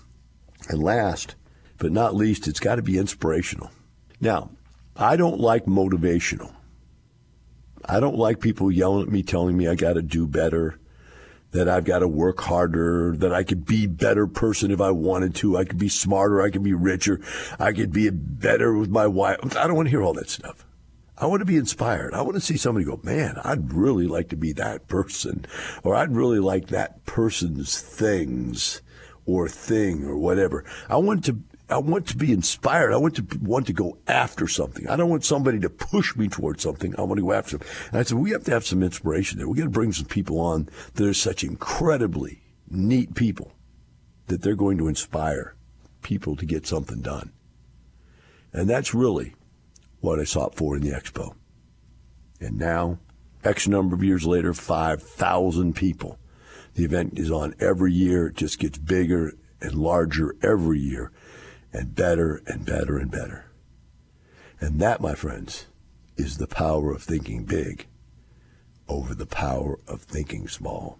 And 0.68 0.82
last 0.82 1.36
but 1.76 1.92
not 1.92 2.14
least, 2.14 2.48
it's 2.48 2.60
got 2.60 2.76
to 2.76 2.82
be 2.82 2.98
inspirational. 2.98 3.70
Now, 4.20 4.50
I 4.96 5.16
don't 5.16 5.38
like 5.38 5.66
motivational. 5.66 6.52
I 7.84 8.00
don't 8.00 8.16
like 8.16 8.40
people 8.40 8.70
yelling 8.70 9.02
at 9.02 9.12
me, 9.12 9.22
telling 9.22 9.56
me 9.56 9.68
I 9.68 9.74
got 9.74 9.94
to 9.94 10.02
do 10.02 10.26
better. 10.26 10.78
that 11.52 11.68
I've 11.68 11.84
got 11.84 12.00
to 12.00 12.08
work 12.08 12.40
harder, 12.42 13.16
that 13.16 13.32
I 13.32 13.42
could 13.42 13.64
be 13.64 13.86
better 13.86 14.26
person 14.26 14.70
if 14.70 14.80
I 14.80 14.90
wanted 14.90 15.34
to. 15.36 15.56
I 15.56 15.64
could 15.64 15.78
be 15.78 15.88
smarter. 15.88 16.42
I 16.42 16.50
could 16.50 16.62
be 16.62 16.74
richer. 16.74 17.20
I 17.58 17.72
could 17.72 17.92
be 17.92 18.10
better 18.10 18.76
with 18.76 18.90
my 18.90 19.06
wife. 19.06 19.38
I 19.56 19.66
don't 19.66 19.76
want 19.76 19.86
to 19.86 19.90
hear 19.90 20.02
all 20.02 20.12
that 20.14 20.28
stuff. 20.28 20.66
I 21.16 21.26
want 21.26 21.40
to 21.40 21.46
be 21.46 21.56
inspired. 21.56 22.14
I 22.14 22.22
want 22.22 22.34
to 22.34 22.40
see 22.40 22.56
somebody 22.56 22.84
go, 22.84 23.00
man, 23.02 23.40
I'd 23.42 23.72
really 23.72 24.06
like 24.06 24.28
to 24.28 24.36
be 24.36 24.52
that 24.52 24.86
person, 24.86 25.46
or 25.82 25.96
I'd 25.96 26.14
really 26.14 26.38
like 26.38 26.68
that 26.68 27.04
person's 27.06 27.80
things 27.80 28.82
or 29.26 29.48
thing 29.48 30.04
or 30.04 30.16
whatever. 30.16 30.64
I 30.88 30.98
want 30.98 31.24
to 31.24 31.38
I 31.70 31.78
want 31.78 32.06
to 32.08 32.16
be 32.16 32.32
inspired. 32.32 32.92
I 32.92 32.96
want 32.96 33.16
to 33.16 33.38
want 33.42 33.66
to 33.66 33.74
go 33.74 33.98
after 34.06 34.48
something. 34.48 34.88
I 34.88 34.96
don't 34.96 35.10
want 35.10 35.24
somebody 35.24 35.60
to 35.60 35.68
push 35.68 36.16
me 36.16 36.28
towards 36.28 36.62
something. 36.62 36.94
I 36.98 37.02
want 37.02 37.18
to 37.18 37.24
go 37.24 37.32
after 37.32 37.58
them. 37.58 37.68
And 37.90 37.98
I 37.98 38.02
said, 38.04 38.18
we 38.18 38.30
have 38.30 38.44
to 38.44 38.52
have 38.52 38.66
some 38.66 38.82
inspiration 38.82 39.38
there. 39.38 39.48
We 39.48 39.58
got 39.58 39.64
to 39.64 39.70
bring 39.70 39.92
some 39.92 40.06
people 40.06 40.40
on 40.40 40.68
that 40.94 41.06
are 41.06 41.14
such 41.14 41.44
incredibly 41.44 42.42
neat 42.70 43.14
people 43.14 43.52
that 44.28 44.42
they're 44.42 44.54
going 44.54 44.78
to 44.78 44.88
inspire 44.88 45.54
people 46.00 46.36
to 46.36 46.46
get 46.46 46.66
something 46.66 47.02
done. 47.02 47.32
And 48.52 48.68
that's 48.68 48.94
really 48.94 49.34
what 50.00 50.18
I 50.18 50.24
sought 50.24 50.54
for 50.54 50.74
in 50.74 50.82
the 50.82 50.90
expo. 50.90 51.34
And 52.40 52.56
now, 52.56 52.98
X 53.44 53.68
number 53.68 53.94
of 53.94 54.02
years 54.02 54.26
later, 54.26 54.54
5,000 54.54 55.74
people. 55.74 56.18
The 56.74 56.84
event 56.84 57.18
is 57.18 57.30
on 57.30 57.54
every 57.60 57.92
year. 57.92 58.28
It 58.28 58.36
just 58.36 58.58
gets 58.58 58.78
bigger 58.78 59.32
and 59.60 59.74
larger 59.74 60.36
every 60.42 60.78
year 60.78 61.10
and 61.72 61.94
better 61.94 62.42
and 62.46 62.64
better 62.64 62.98
and 62.98 63.10
better. 63.10 63.46
And 64.60 64.80
that, 64.80 65.00
my 65.00 65.14
friends, 65.14 65.66
is 66.16 66.38
the 66.38 66.46
power 66.46 66.92
of 66.92 67.02
thinking 67.02 67.44
big 67.44 67.86
over 68.88 69.14
the 69.14 69.26
power 69.26 69.78
of 69.86 70.02
thinking 70.02 70.48
small. 70.48 70.98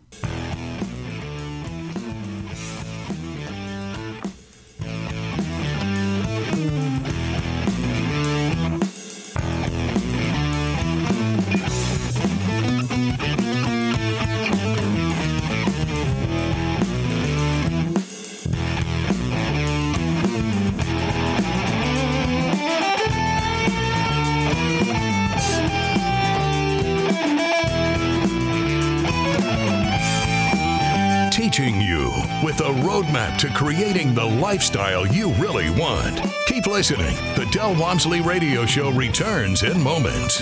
Roadmap 32.99 33.39
to 33.39 33.49
creating 33.51 34.13
the 34.13 34.25
lifestyle 34.25 35.07
you 35.07 35.31
really 35.35 35.71
want. 35.71 36.21
Keep 36.47 36.67
listening. 36.67 37.15
The 37.37 37.47
Del 37.53 37.79
Walmsley 37.79 38.21
Radio 38.21 38.67
Show 38.67 38.91
returns 38.91 39.63
in 39.63 39.81
moments. 39.81 40.39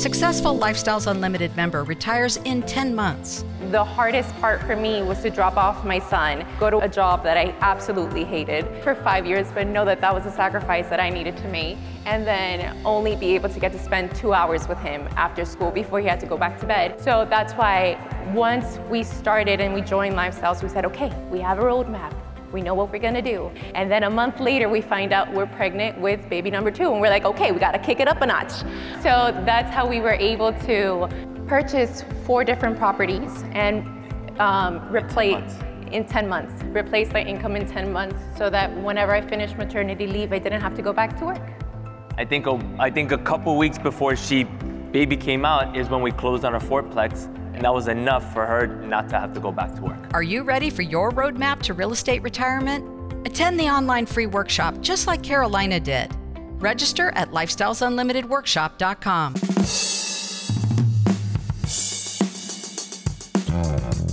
Successful 0.00 0.56
Lifestyles 0.56 1.08
Unlimited 1.08 1.56
member 1.56 1.82
retires 1.82 2.36
in 2.44 2.62
10 2.62 2.94
months. 2.94 3.44
The 3.70 3.84
hardest 3.84 4.34
part 4.40 4.60
for 4.62 4.74
me 4.74 5.04
was 5.04 5.22
to 5.22 5.30
drop 5.30 5.56
off 5.56 5.84
my 5.84 6.00
son, 6.00 6.44
go 6.58 6.70
to 6.70 6.78
a 6.78 6.88
job 6.88 7.22
that 7.22 7.36
I 7.36 7.54
absolutely 7.60 8.24
hated 8.24 8.66
for 8.82 8.96
five 8.96 9.24
years, 9.24 9.46
but 9.54 9.68
know 9.68 9.84
that 9.84 10.00
that 10.00 10.12
was 10.12 10.26
a 10.26 10.32
sacrifice 10.32 10.88
that 10.88 10.98
I 10.98 11.08
needed 11.08 11.36
to 11.36 11.46
make, 11.46 11.78
and 12.04 12.26
then 12.26 12.76
only 12.84 13.14
be 13.14 13.32
able 13.36 13.48
to 13.48 13.60
get 13.60 13.70
to 13.70 13.78
spend 13.78 14.12
two 14.12 14.32
hours 14.32 14.66
with 14.66 14.78
him 14.78 15.08
after 15.14 15.44
school 15.44 15.70
before 15.70 16.00
he 16.00 16.08
had 16.08 16.18
to 16.18 16.26
go 16.26 16.36
back 16.36 16.58
to 16.58 16.66
bed. 16.66 17.00
So 17.00 17.28
that's 17.30 17.52
why 17.52 17.96
once 18.34 18.80
we 18.90 19.04
started 19.04 19.60
and 19.60 19.72
we 19.72 19.82
joined 19.82 20.16
Lifestyles, 20.16 20.64
we 20.64 20.68
said, 20.68 20.84
okay, 20.86 21.16
we 21.30 21.38
have 21.38 21.60
a 21.60 21.62
roadmap. 21.62 22.12
We 22.50 22.62
know 22.62 22.74
what 22.74 22.90
we're 22.90 22.98
gonna 22.98 23.22
do. 23.22 23.52
And 23.76 23.88
then 23.88 24.02
a 24.02 24.10
month 24.10 24.40
later, 24.40 24.68
we 24.68 24.80
find 24.80 25.12
out 25.12 25.32
we're 25.32 25.46
pregnant 25.46 25.96
with 26.00 26.28
baby 26.28 26.50
number 26.50 26.72
two. 26.72 26.90
And 26.90 27.00
we're 27.00 27.08
like, 27.08 27.24
okay, 27.24 27.52
we 27.52 27.60
gotta 27.60 27.78
kick 27.78 28.00
it 28.00 28.08
up 28.08 28.20
a 28.20 28.26
notch. 28.26 28.50
So 29.00 29.30
that's 29.46 29.72
how 29.72 29.86
we 29.86 30.00
were 30.00 30.14
able 30.14 30.52
to 30.64 31.08
purchase 31.50 32.04
four 32.24 32.44
different 32.44 32.78
properties 32.78 33.42
and 33.54 33.84
um, 34.38 34.78
replace 34.88 35.52
in 35.90 36.04
10 36.04 36.28
months, 36.28 36.62
replace 36.66 37.12
my 37.12 37.24
income 37.24 37.56
in 37.56 37.66
10 37.66 37.92
months 37.92 38.22
so 38.38 38.48
that 38.48 38.72
whenever 38.84 39.12
I 39.12 39.20
finished 39.20 39.58
maternity 39.58 40.06
leave, 40.06 40.32
I 40.32 40.38
didn't 40.38 40.60
have 40.60 40.76
to 40.76 40.82
go 40.82 40.92
back 40.92 41.18
to 41.18 41.24
work. 41.24 41.42
I 42.16 42.24
think 42.24 42.46
a, 42.46 42.56
I 42.78 42.88
think 42.88 43.10
a 43.10 43.18
couple 43.18 43.56
weeks 43.56 43.78
before 43.78 44.14
she 44.14 44.44
baby 44.92 45.16
came 45.16 45.44
out 45.44 45.76
is 45.76 45.88
when 45.88 46.02
we 46.02 46.12
closed 46.12 46.44
on 46.44 46.54
our 46.54 46.60
fourplex 46.60 47.26
and 47.52 47.64
that 47.64 47.74
was 47.74 47.88
enough 47.88 48.32
for 48.32 48.46
her 48.46 48.68
not 48.68 49.08
to 49.08 49.18
have 49.18 49.32
to 49.32 49.40
go 49.40 49.50
back 49.50 49.74
to 49.74 49.82
work. 49.82 49.98
Are 50.14 50.22
you 50.22 50.44
ready 50.44 50.70
for 50.70 50.82
your 50.82 51.10
roadmap 51.10 51.62
to 51.62 51.74
real 51.74 51.90
estate 51.90 52.22
retirement? 52.22 53.26
Attend 53.26 53.58
the 53.58 53.68
online 53.68 54.06
free 54.06 54.26
workshop 54.26 54.80
just 54.80 55.08
like 55.08 55.24
Carolina 55.24 55.80
did. 55.80 56.14
Register 56.60 57.10
at 57.16 57.32
lifestylesunlimitedworkshop.com. 57.32 59.34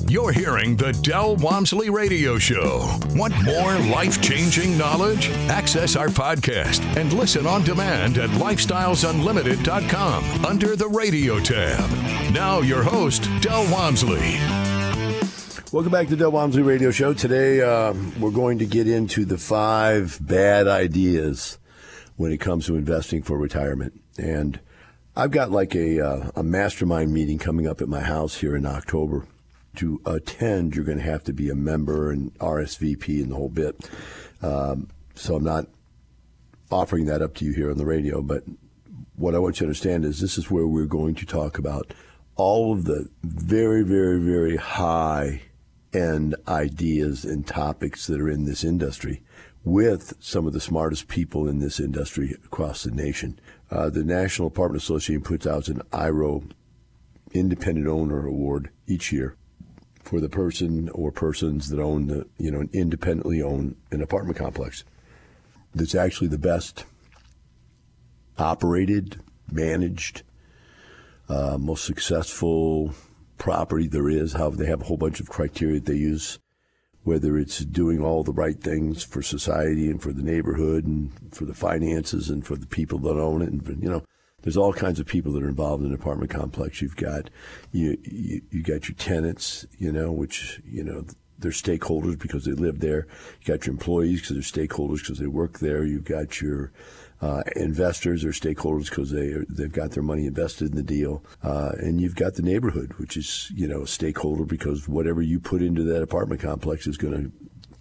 You're 0.09 0.31
hearing 0.31 0.77
the 0.77 0.93
Del 0.93 1.35
Walmsley 1.35 1.89
Radio 1.89 2.37
Show. 2.37 2.97
Want 3.09 3.33
more 3.43 3.77
life 3.89 4.21
changing 4.21 4.77
knowledge? 4.77 5.29
Access 5.49 5.97
our 5.97 6.07
podcast 6.07 6.79
and 6.95 7.11
listen 7.11 7.45
on 7.45 7.65
demand 7.65 8.17
at 8.17 8.29
lifestylesunlimited.com 8.29 10.45
under 10.45 10.77
the 10.77 10.87
radio 10.87 11.39
tab. 11.39 12.33
Now, 12.33 12.61
your 12.61 12.83
host, 12.83 13.29
Del 13.41 13.69
Walmsley. 13.69 14.37
Welcome 15.73 15.91
back 15.91 16.07
to 16.07 16.15
Del 16.15 16.31
Walmsley 16.31 16.61
Radio 16.61 16.89
Show. 16.89 17.13
Today, 17.13 17.59
uh, 17.59 17.93
we're 18.17 18.31
going 18.31 18.59
to 18.59 18.65
get 18.65 18.87
into 18.87 19.25
the 19.25 19.37
five 19.37 20.19
bad 20.21 20.69
ideas 20.69 21.57
when 22.15 22.31
it 22.31 22.37
comes 22.37 22.67
to 22.67 22.77
investing 22.77 23.23
for 23.23 23.37
retirement. 23.37 23.99
And 24.17 24.61
I've 25.17 25.31
got 25.31 25.51
like 25.51 25.75
a, 25.75 25.99
uh, 25.99 26.31
a 26.33 26.43
mastermind 26.43 27.13
meeting 27.13 27.39
coming 27.39 27.67
up 27.67 27.81
at 27.81 27.89
my 27.89 27.99
house 27.99 28.37
here 28.37 28.55
in 28.55 28.65
October 28.65 29.27
to 29.77 30.01
attend, 30.05 30.75
you're 30.75 30.86
going 30.86 30.98
to 30.98 31.03
have 31.03 31.24
to 31.25 31.34
be 31.34 31.50
a 31.50 31.55
member 31.55 32.12
and 32.12 32.34
RSVP 32.39 33.22
and 33.22 33.31
the 33.31 33.36
whole 33.36 33.50
bit. 33.50 33.89
Um, 34.41 34.89
so 35.15 35.36
I'm 35.36 35.43
not 35.43 35.67
offering 36.72 37.05
that 37.05 37.22
up 37.22 37.36
to 37.36 37.46
you 37.46 37.53
here 37.53 37.72
on 37.72 37.77
the 37.77 37.86
radio, 37.86 38.22
but 38.22 38.43
what 39.15 39.34
I 39.34 39.39
want 39.39 39.55
you 39.55 39.60
to 39.60 39.65
understand 39.65 40.05
is 40.05 40.19
this 40.19 40.38
is 40.38 40.51
where 40.51 40.67
we're 40.67 40.86
going 40.86 41.15
to 41.15 41.25
talk 41.25 41.57
about 41.57 41.93
all 42.36 42.74
of 42.74 42.86
the 42.86 43.10
very, 43.24 43.84
very, 43.84 44.19
very 44.19 44.57
high 44.57 45.41
end 45.93 46.36
ideas 46.48 47.25
and 47.25 47.48
topics 47.48 48.05
that 48.07 48.22
are 48.22 48.29
in 48.29 48.46
this 48.46 48.63
industry 48.63 49.24
with 49.63 50.13
some 50.19 50.46
of 50.46 50.53
the 50.53 50.60
smartest 50.60 51.07
people 51.07 51.48
in 51.48 51.60
this 51.60 51.79
industry 51.79 52.36
across 52.46 52.84
the 52.84 52.91
nation. 52.91 53.39
Uh, 53.72 53.89
the 53.89 54.03
National 54.03 54.48
Apartment 54.48 54.81
Association 54.81 55.22
puts 55.22 55.48
out 55.48 55.67
an 55.67 55.81
IRO 55.91 56.43
Independent 57.34 57.88
Owner 57.88 58.25
Award 58.25 58.69
each 58.88 59.12
year 59.12 59.37
for 60.07 60.21
the 60.21 60.29
person 60.29 60.87
or 60.93 61.11
persons 61.11 61.67
that 61.69 61.79
own 61.79 62.07
the, 62.07 62.25
you 62.37 62.49
know, 62.49 62.63
independently 62.71 63.41
own 63.41 63.75
an 63.91 64.01
apartment 64.01 64.37
complex 64.37 64.85
that's 65.75 65.95
actually 65.95 66.29
the 66.29 66.37
best 66.37 66.85
operated, 68.37 69.21
managed, 69.51 70.23
uh, 71.27 71.57
most 71.57 71.83
successful 71.83 72.93
property 73.37 73.87
there 73.87 74.09
is. 74.09 74.31
How 74.31 74.49
they 74.49 74.67
have 74.67 74.81
a 74.81 74.85
whole 74.85 74.97
bunch 74.97 75.19
of 75.19 75.27
criteria 75.27 75.81
that 75.81 75.91
they 75.91 75.99
use, 75.99 76.39
whether 77.03 77.37
it's 77.37 77.59
doing 77.59 78.01
all 78.01 78.23
the 78.23 78.31
right 78.31 78.59
things 78.59 79.03
for 79.03 79.21
society 79.21 79.89
and 79.89 80.01
for 80.01 80.13
the 80.13 80.23
neighborhood 80.23 80.85
and 80.85 81.11
for 81.33 81.43
the 81.43 81.53
finances 81.53 82.29
and 82.29 82.47
for 82.47 82.55
the 82.55 82.67
people 82.67 82.99
that 82.99 83.19
own 83.19 83.41
it, 83.41 83.49
and 83.49 83.83
you 83.83 83.89
know 83.89 84.03
there's 84.48 84.56
all 84.56 84.72
kinds 84.72 84.98
of 84.98 85.06
people 85.06 85.34
that 85.34 85.44
are 85.44 85.50
involved 85.50 85.84
in 85.84 85.89
an 85.89 85.94
apartment 85.94 86.32
complex. 86.32 86.82
You've 86.82 86.96
got 86.96 87.29
you, 87.74 87.98
you 88.03 88.41
you 88.50 88.63
got 88.63 88.88
your 88.88 88.96
tenants, 88.96 89.65
you 89.77 89.91
know, 89.91 90.13
which 90.13 90.62
you 90.65 90.86
know 90.86 91.03
they're 91.38 91.51
stakeholders 91.51 92.17
because 92.17 92.46
they 92.46 92.53
live 92.53 92.79
there. 92.79 93.08
You 93.41 93.53
got 93.53 93.65
your 93.65 93.74
employees 93.74 94.22
because 94.22 94.36
they're 94.36 94.65
stakeholders 94.65 95.00
because 95.00 95.20
they 95.20 95.27
work 95.27 95.60
there. 95.60 95.84
You've 95.84 96.06
got 96.06 96.39
your 96.39 96.72
uh, 97.22 97.41
investors 97.58 98.24
or 98.24 98.29
stakeholders 98.29 98.89
because 98.89 99.12
they 99.12 99.34
they've 99.50 99.70
got 99.70 99.91
their 99.91 100.01
money 100.01 100.27
invested 100.27 100.70
in 100.70 100.77
the 100.77 100.82
deal, 100.82 101.25
uh, 101.44 101.72
and 101.79 102.00
you've 102.00 102.15
got 102.15 102.36
the 102.36 102.41
neighborhood, 102.41 102.94
which 102.94 103.17
is 103.17 103.51
you 103.53 103.67
know 103.67 103.82
a 103.82 103.88
stakeholder 103.88 104.46
because 104.46 104.88
whatever 104.88 105.22
you 105.22 105.41
put 105.41 105.62
into 105.62 105.84
that 105.84 106.01
apartment 106.01 106.39
complex 106.39 106.88
is 106.88 106.96
going 106.96 107.13
to 107.13 107.32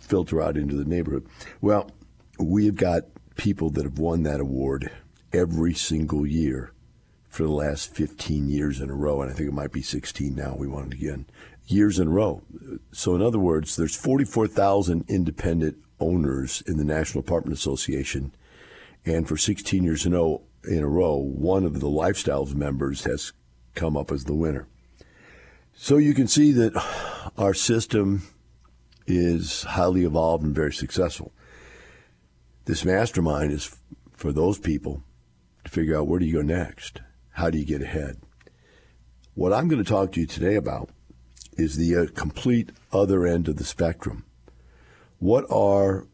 filter 0.01 0.43
out 0.43 0.57
into 0.57 0.75
the 0.75 0.85
neighborhood. 0.85 1.29
Well, 1.61 1.93
we've 2.41 2.75
got 2.75 3.05
people 3.37 3.71
that 3.71 3.85
have 3.85 4.01
won 4.01 4.25
that 4.25 4.41
award 4.41 4.91
every 5.37 5.75
single 5.75 6.27
year 6.27 6.73
for 7.29 7.43
the 7.43 7.51
last 7.51 7.95
15 7.95 8.49
years 8.49 8.81
in 8.81 8.89
a 8.89 8.95
row, 8.95 9.21
and 9.21 9.31
I 9.31 9.35
think 9.35 9.49
it 9.49 9.55
might 9.55 9.73
be 9.73 9.83
16 9.83 10.35
now. 10.35 10.57
We 10.57 10.67
won 10.67 10.87
it 10.87 10.95
again, 10.95 11.27
years 11.67 11.99
in 11.99 12.09
a 12.09 12.11
row. 12.11 12.43
So, 12.93 13.15
in 13.15 13.21
other 13.21 13.39
words, 13.39 13.77
there's 13.77 13.95
44,000 13.95 15.05
independent 15.09 15.77
owners 16.01 16.63
in 16.67 16.79
the 16.79 16.85
National 16.85 17.21
Apartment 17.21 17.57
Association, 17.57 18.35
and 19.05 19.29
for 19.29 19.37
16 19.37 19.85
years 19.85 20.07
in 20.07 20.15
a, 20.15 20.37
in 20.67 20.83
a 20.83 20.89
row, 20.89 21.17
one 21.17 21.65
of 21.65 21.81
the 21.81 21.89
Lifestyles 21.89 22.55
members 22.55 23.05
has 23.05 23.33
come 23.75 23.97
up 23.97 24.11
as 24.11 24.25
the 24.25 24.35
winner. 24.35 24.67
So 25.75 25.99
you 25.99 26.15
can 26.15 26.27
see 26.27 26.53
that 26.53 26.73
our 27.37 27.53
system 27.53 28.23
is 29.07 29.65
highly 29.65 30.05
evolved 30.05 30.43
and 30.43 30.55
very 30.55 30.73
successful. 30.73 31.33
This 32.65 32.85
mastermind 32.85 33.53
is 33.53 33.79
for 34.17 34.33
those 34.33 34.59
people 34.59 35.05
to 35.67 35.73
figure 35.73 35.97
out 35.97 36.07
where 36.07 36.19
do 36.19 36.27
you 36.27 36.35
go 36.35 36.43
next? 36.43 37.01
How 37.33 37.51
do 37.51 37.59
you 37.59 37.65
get 37.65 37.83
ahead? 37.83 38.19
What 39.35 39.53
I'm 39.53 39.69
going 39.69 39.83
to 39.83 39.89
talk 39.89 40.13
to 40.13 40.21
you 40.21 40.27
today 40.27 40.55
about 40.55 40.91
is 41.55 41.77
the 41.77 41.97
uh, 41.97 42.07
complete 42.15 42.71
other 42.93 43.27
end 43.27 43.49
of 43.49 43.57
the 43.57 43.65
spectrum. 43.65 44.25
What 45.19 45.45
are 45.51 46.07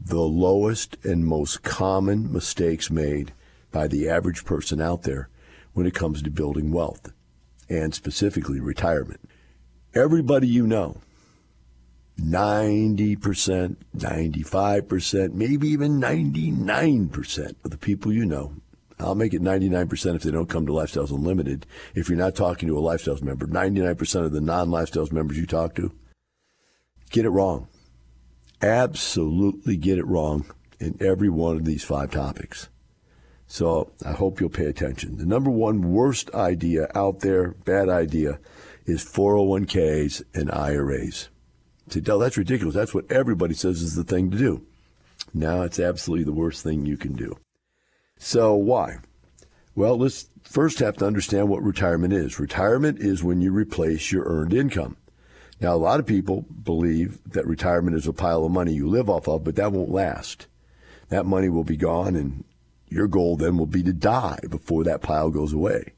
the 0.00 0.20
lowest 0.20 0.96
and 1.04 1.26
most 1.26 1.62
common 1.62 2.32
mistakes 2.32 2.90
made 2.90 3.32
by 3.70 3.88
the 3.88 4.08
average 4.08 4.44
person 4.44 4.80
out 4.80 5.02
there 5.02 5.28
when 5.72 5.86
it 5.86 5.94
comes 5.94 6.22
to 6.22 6.30
building 6.30 6.70
wealth 6.70 7.12
and 7.68 7.94
specifically 7.94 8.60
retirement? 8.60 9.28
Everybody 9.94 10.48
you 10.48 10.66
know, 10.66 10.98
90%, 12.20 13.76
95%, 13.96 15.32
maybe 15.32 15.68
even 15.68 16.00
99% 16.00 17.54
of 17.64 17.70
the 17.70 17.78
people 17.78 18.12
you 18.12 18.24
know 18.24 18.61
I'll 19.02 19.14
make 19.14 19.34
it 19.34 19.42
99% 19.42 20.16
if 20.16 20.22
they 20.22 20.30
don't 20.30 20.48
come 20.48 20.66
to 20.66 20.72
Lifestyles 20.72 21.10
Unlimited. 21.10 21.66
If 21.94 22.08
you're 22.08 22.18
not 22.18 22.34
talking 22.34 22.68
to 22.68 22.78
a 22.78 22.82
Lifestyles 22.82 23.22
member, 23.22 23.46
99% 23.46 24.24
of 24.24 24.32
the 24.32 24.40
non 24.40 24.68
Lifestyles 24.68 25.12
members 25.12 25.36
you 25.36 25.46
talk 25.46 25.74
to 25.76 25.92
get 27.10 27.24
it 27.24 27.30
wrong. 27.30 27.68
Absolutely 28.62 29.76
get 29.76 29.98
it 29.98 30.06
wrong 30.06 30.46
in 30.80 30.96
every 31.00 31.28
one 31.28 31.56
of 31.56 31.64
these 31.64 31.84
five 31.84 32.10
topics. 32.10 32.68
So 33.46 33.92
I 34.04 34.12
hope 34.12 34.40
you'll 34.40 34.48
pay 34.48 34.66
attention. 34.66 35.18
The 35.18 35.26
number 35.26 35.50
one 35.50 35.92
worst 35.92 36.32
idea 36.34 36.88
out 36.94 37.20
there, 37.20 37.50
bad 37.50 37.88
idea, 37.88 38.38
is 38.86 39.04
401ks 39.04 40.22
and 40.34 40.50
IRAs. 40.50 41.28
Say, 41.88 42.00
Del, 42.00 42.18
that's 42.18 42.38
ridiculous. 42.38 42.74
That's 42.74 42.94
what 42.94 43.10
everybody 43.12 43.54
says 43.54 43.82
is 43.82 43.94
the 43.94 44.04
thing 44.04 44.30
to 44.30 44.38
do. 44.38 44.64
Now 45.34 45.62
it's 45.62 45.78
absolutely 45.78 46.24
the 46.24 46.32
worst 46.32 46.62
thing 46.62 46.86
you 46.86 46.96
can 46.96 47.12
do. 47.12 47.36
So 48.24 48.54
why? 48.54 48.98
Well, 49.74 49.98
let's 49.98 50.28
first 50.44 50.78
have 50.78 50.96
to 50.98 51.06
understand 51.06 51.48
what 51.48 51.60
retirement 51.60 52.12
is. 52.12 52.38
Retirement 52.38 53.00
is 53.00 53.24
when 53.24 53.40
you 53.40 53.50
replace 53.50 54.12
your 54.12 54.22
earned 54.26 54.54
income. 54.54 54.96
Now, 55.60 55.74
a 55.74 55.76
lot 55.76 55.98
of 55.98 56.06
people 56.06 56.42
believe 56.62 57.18
that 57.32 57.48
retirement 57.48 57.96
is 57.96 58.06
a 58.06 58.12
pile 58.12 58.44
of 58.44 58.52
money 58.52 58.74
you 58.74 58.88
live 58.88 59.10
off 59.10 59.26
of, 59.26 59.42
but 59.42 59.56
that 59.56 59.72
won't 59.72 59.90
last. 59.90 60.46
That 61.08 61.26
money 61.26 61.48
will 61.48 61.64
be 61.64 61.76
gone, 61.76 62.14
and 62.14 62.44
your 62.88 63.08
goal 63.08 63.36
then 63.36 63.58
will 63.58 63.66
be 63.66 63.82
to 63.82 63.92
die 63.92 64.38
before 64.48 64.84
that 64.84 65.02
pile 65.02 65.30
goes 65.30 65.52
away. 65.52 65.92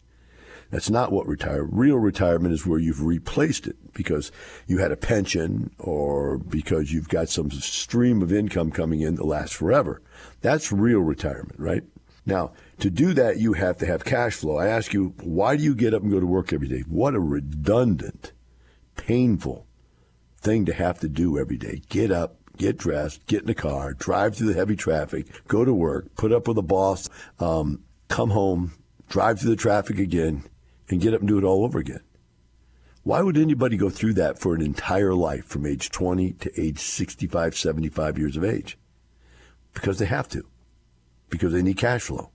That's 0.71 0.89
not 0.89 1.13
what 1.13 1.27
retire. 1.29 1.63
Real 1.63 1.99
retirement 1.99 2.55
is 2.55 2.65
where 2.65 2.81
you've 2.81 3.03
replaced 3.03 3.67
it 3.67 3.93
because 3.93 4.33
you 4.67 4.79
had 4.79 4.93
a 4.93 4.97
pension 4.97 5.73
or 5.79 6.39
because 6.39 6.91
you've 6.91 7.11
got 7.11 7.29
some 7.29 7.51
stream 7.51 8.23
of 8.23 8.33
income 8.33 8.71
coming 8.71 9.03
in 9.03 9.17
that 9.17 9.27
lasts 9.27 9.55
forever. 9.55 10.01
That's 10.41 10.73
real 10.73 11.01
retirement, 11.01 11.61
right? 11.61 11.85
Now, 12.27 12.53
to 12.79 12.91
do 12.91 13.13
that, 13.15 13.39
you 13.39 13.53
have 13.53 13.77
to 13.79 13.87
have 13.87 14.05
cash 14.05 14.37
flow. 14.37 14.57
I 14.57 14.69
ask 14.69 14.95
you, 14.95 15.15
why 15.23 15.57
do 15.57 15.63
you 15.63 15.75
get 15.75 15.93
up 15.93 16.03
and 16.03 16.11
go 16.11 16.21
to 16.21 16.27
work 16.27 16.53
every 16.53 16.69
day? 16.69 16.81
What 16.89 17.15
a 17.15 17.21
redundant, 17.21 18.33
painful 18.97 19.67
thing 20.39 20.65
to 20.67 20.73
have 20.73 21.01
to 21.01 21.09
do 21.09 21.39
every 21.39 21.59
day. 21.59 21.83
Get 21.89 22.11
up, 22.11 22.37
get 22.57 22.79
dressed, 22.79 23.27
get 23.27 23.43
in 23.43 23.47
the 23.47 23.55
car, 23.55 23.93
drive 23.93 24.37
through 24.37 24.49
the 24.49 24.55
heavy 24.55 24.77
traffic, 24.77 25.27
go 25.49 25.65
to 25.65 25.75
work, 25.75 26.15
put 26.15 26.33
up 26.33 26.49
with 26.49 26.57
a 26.59 26.63
boss, 26.63 27.11
um, 27.41 27.83
come 28.09 28.31
home, 28.31 28.73
drive 29.09 29.41
through 29.41 29.51
the 29.51 29.57
traffic 29.57 29.99
again, 29.99 30.45
and 30.89 31.01
get 31.01 31.15
up 31.15 31.21
and 31.21 31.29
do 31.29 31.39
it 31.39 31.45
all 31.45 31.65
over 31.65 31.79
again. 31.79 32.01
Why 33.03 33.21
would 33.21 33.37
anybody 33.37 33.77
go 33.77 33.91
through 33.91 34.15
that 34.15 34.39
for 34.39 34.55
an 34.55 34.63
entire 34.63 35.13
life 35.13 35.45
from 35.45 35.67
age 35.67 35.91
20 35.91 36.33
to 36.33 36.61
age 36.61 36.79
65, 36.79 37.55
75 37.55 38.19
years 38.19 38.37
of 38.39 38.45
age? 38.45 38.79
Because 39.75 39.99
they 39.99 40.07
have 40.07 40.29
to 40.31 40.47
because 41.37 41.53
they 41.53 41.63
need 41.63 41.77
cash 41.77 42.03
flow. 42.03 42.31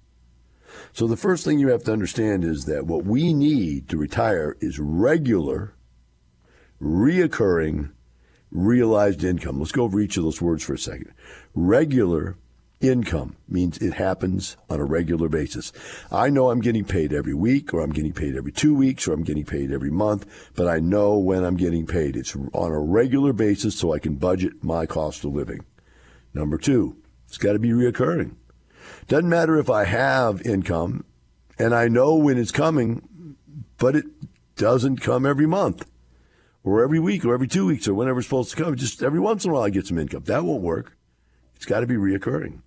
So 0.94 1.08
the 1.08 1.18
first 1.18 1.46
thing 1.46 1.60
you 1.60 1.70
have 1.70 1.84
to 1.84 1.94
understand 1.94 2.44
is 2.44 2.66
that 2.66 2.86
what 2.86 3.06
we 3.06 3.34
need 3.34 3.90
to 3.90 3.98
retire 3.98 4.58
is 4.60 4.80
regular, 4.80 5.74
reoccurring, 6.82 7.92
realized 8.52 9.24
income. 9.24 9.60
Let's 9.60 9.72
go 9.72 9.84
over 9.84 10.00
each 10.00 10.18
of 10.18 10.24
those 10.24 10.42
words 10.42 10.64
for 10.64 10.74
a 10.74 10.80
second. 10.80 11.14
Regular 11.54 12.38
income 12.82 13.36
means 13.48 13.78
it 13.78 13.94
happens 13.94 14.58
on 14.70 14.80
a 14.80 14.86
regular 14.86 15.28
basis. 15.28 15.72
I 16.12 16.30
know 16.30 16.50
I'm 16.50 16.62
getting 16.62 16.86
paid 16.86 17.14
every 17.14 17.34
week, 17.34 17.74
or 17.74 17.82
I'm 17.82 17.92
getting 17.92 18.14
paid 18.14 18.36
every 18.36 18.52
two 18.52 18.74
weeks, 18.74 19.08
or 19.08 19.14
I'm 19.14 19.24
getting 19.24 19.46
paid 19.46 19.72
every 19.72 19.92
month, 19.92 20.26
but 20.56 20.68
I 20.68 20.80
know 20.80 21.18
when 21.18 21.44
I'm 21.44 21.58
getting 21.58 21.86
paid. 21.86 22.16
It's 22.16 22.36
on 22.36 22.72
a 22.72 22.80
regular 22.80 23.34
basis 23.34 23.76
so 23.76 23.94
I 23.94 24.00
can 24.00 24.16
budget 24.16 24.64
my 24.64 24.86
cost 24.86 25.26
of 25.26 25.34
living. 25.34 25.66
Number 26.34 26.58
two, 26.58 26.96
it's 27.28 27.38
got 27.38 27.54
to 27.54 27.60
be 27.60 27.70
reoccurring. 27.70 28.36
Doesn't 29.08 29.30
matter 29.30 29.58
if 29.58 29.70
I 29.70 29.86
have 29.86 30.42
income 30.44 31.06
and 31.58 31.74
I 31.74 31.88
know 31.88 32.16
when 32.16 32.38
it's 32.38 32.52
coming, 32.52 33.36
but 33.78 33.96
it 33.96 34.06
doesn't 34.56 34.98
come 34.98 35.26
every 35.26 35.46
month 35.46 35.90
or 36.64 36.84
every 36.84 37.00
week 37.00 37.26
or 37.26 37.34
every 37.34 37.48
two 37.48 37.66
weeks 37.66 37.88
or 37.88 37.94
whenever 37.94 38.20
it's 38.20 38.28
supposed 38.28 38.52
to 38.52 38.64
come. 38.64 38.76
Just 38.76 39.02
every 39.02 39.20
once 39.20 39.44
in 39.44 39.52
a 39.52 39.54
while 39.54 39.64
I 39.64 39.70
get 39.70 39.88
some 39.88 39.98
income. 39.98 40.24
That 40.26 40.44
won't 40.44 40.62
work. 40.62 40.98
It's 41.56 41.66
got 41.66 41.82
to 41.82 41.88
be 41.88 41.96
reoccurring. 41.96 42.62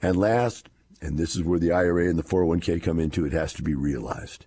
And 0.00 0.16
last, 0.16 0.68
and 1.00 1.18
this 1.18 1.34
is 1.34 1.42
where 1.42 1.58
the 1.58 1.72
IRA 1.72 2.08
and 2.08 2.18
the 2.18 2.22
401k 2.22 2.82
come 2.82 3.00
into, 3.00 3.24
it 3.24 3.32
has 3.32 3.52
to 3.54 3.62
be 3.62 3.74
realized. 3.74 4.46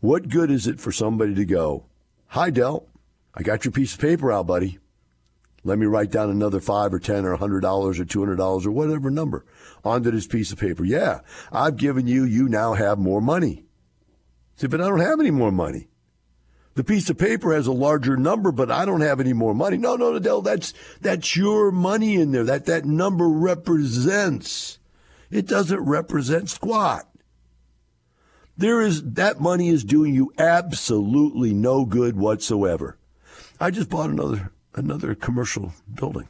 What 0.00 0.28
good 0.28 0.50
is 0.50 0.66
it 0.66 0.80
for 0.80 0.92
somebody 0.92 1.34
to 1.34 1.44
go, 1.44 1.86
Hi, 2.28 2.50
Del, 2.50 2.86
I 3.34 3.42
got 3.42 3.64
your 3.64 3.72
piece 3.72 3.94
of 3.94 4.00
paper 4.00 4.32
out, 4.32 4.46
buddy. 4.46 4.78
Let 5.66 5.78
me 5.78 5.86
write 5.86 6.10
down 6.10 6.28
another 6.28 6.60
five 6.60 6.92
or 6.92 6.98
ten 6.98 7.24
or 7.24 7.32
a 7.32 7.38
hundred 7.38 7.60
dollars 7.60 7.98
or 7.98 8.04
two 8.04 8.20
hundred 8.20 8.36
dollars 8.36 8.66
or 8.66 8.70
whatever 8.70 9.10
number 9.10 9.46
onto 9.82 10.10
this 10.10 10.26
piece 10.26 10.52
of 10.52 10.58
paper. 10.58 10.84
Yeah, 10.84 11.20
I've 11.50 11.76
given 11.76 12.06
you, 12.06 12.24
you 12.24 12.48
now 12.48 12.74
have 12.74 12.98
more 12.98 13.22
money. 13.22 13.64
Say, 14.56 14.66
but 14.66 14.80
I 14.80 14.88
don't 14.88 15.00
have 15.00 15.20
any 15.20 15.30
more 15.30 15.50
money. 15.50 15.88
The 16.74 16.84
piece 16.84 17.08
of 17.08 17.18
paper 17.18 17.54
has 17.54 17.66
a 17.66 17.72
larger 17.72 18.16
number, 18.16 18.52
but 18.52 18.70
I 18.70 18.84
don't 18.84 19.00
have 19.00 19.20
any 19.20 19.32
more 19.32 19.54
money. 19.54 19.76
No, 19.76 19.96
no, 19.96 20.14
Adele, 20.14 20.42
that's 20.42 20.74
that's 21.00 21.34
your 21.34 21.70
money 21.70 22.16
in 22.16 22.32
there. 22.32 22.44
That 22.44 22.66
that 22.66 22.84
number 22.84 23.28
represents. 23.28 24.78
It 25.30 25.46
doesn't 25.46 25.80
represent 25.80 26.50
squat. 26.50 27.08
There 28.56 28.82
is 28.82 29.02
that 29.14 29.40
money 29.40 29.68
is 29.68 29.82
doing 29.82 30.14
you 30.14 30.32
absolutely 30.36 31.54
no 31.54 31.84
good 31.84 32.16
whatsoever. 32.16 32.98
I 33.58 33.70
just 33.70 33.88
bought 33.88 34.10
another 34.10 34.52
another 34.74 35.14
commercial 35.14 35.72
building. 35.92 36.28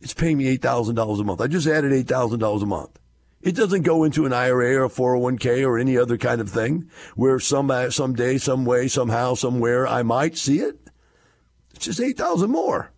It's 0.00 0.14
paying 0.14 0.38
me 0.38 0.56
$8,000 0.58 1.20
a 1.20 1.24
month. 1.24 1.40
I 1.40 1.46
just 1.46 1.66
added 1.66 1.92
$8,000 1.92 2.62
a 2.62 2.66
month. 2.66 2.98
It 3.40 3.54
doesn't 3.54 3.82
go 3.82 4.04
into 4.04 4.24
an 4.24 4.32
IRA 4.32 4.76
or 4.76 4.84
a 4.84 4.88
401k 4.88 5.66
or 5.66 5.78
any 5.78 5.98
other 5.98 6.16
kind 6.16 6.40
of 6.40 6.48
thing 6.48 6.90
where 7.14 7.38
some 7.38 7.70
uh, 7.70 7.90
someday, 7.90 8.38
some 8.38 8.64
way, 8.64 8.88
somehow, 8.88 9.34
somewhere 9.34 9.86
I 9.86 10.02
might 10.02 10.36
see 10.36 10.60
it. 10.60 10.78
It's 11.74 11.84
just 11.84 12.00
8,000 12.00 12.50
more. 12.50 12.90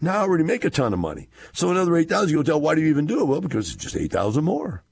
Now 0.00 0.18
I 0.18 0.22
already 0.22 0.44
make 0.44 0.64
a 0.64 0.70
ton 0.70 0.92
of 0.92 0.98
money. 1.00 1.28
So 1.52 1.70
another 1.70 1.96
8,000, 1.96 2.30
you 2.30 2.36
go 2.36 2.42
tell, 2.42 2.60
why 2.60 2.74
do 2.74 2.80
you 2.80 2.88
even 2.88 3.06
do 3.06 3.20
it? 3.20 3.24
Well, 3.24 3.40
because 3.40 3.74
it's 3.74 3.82
just 3.82 3.96
8,000 3.96 4.44
more. 4.44 4.84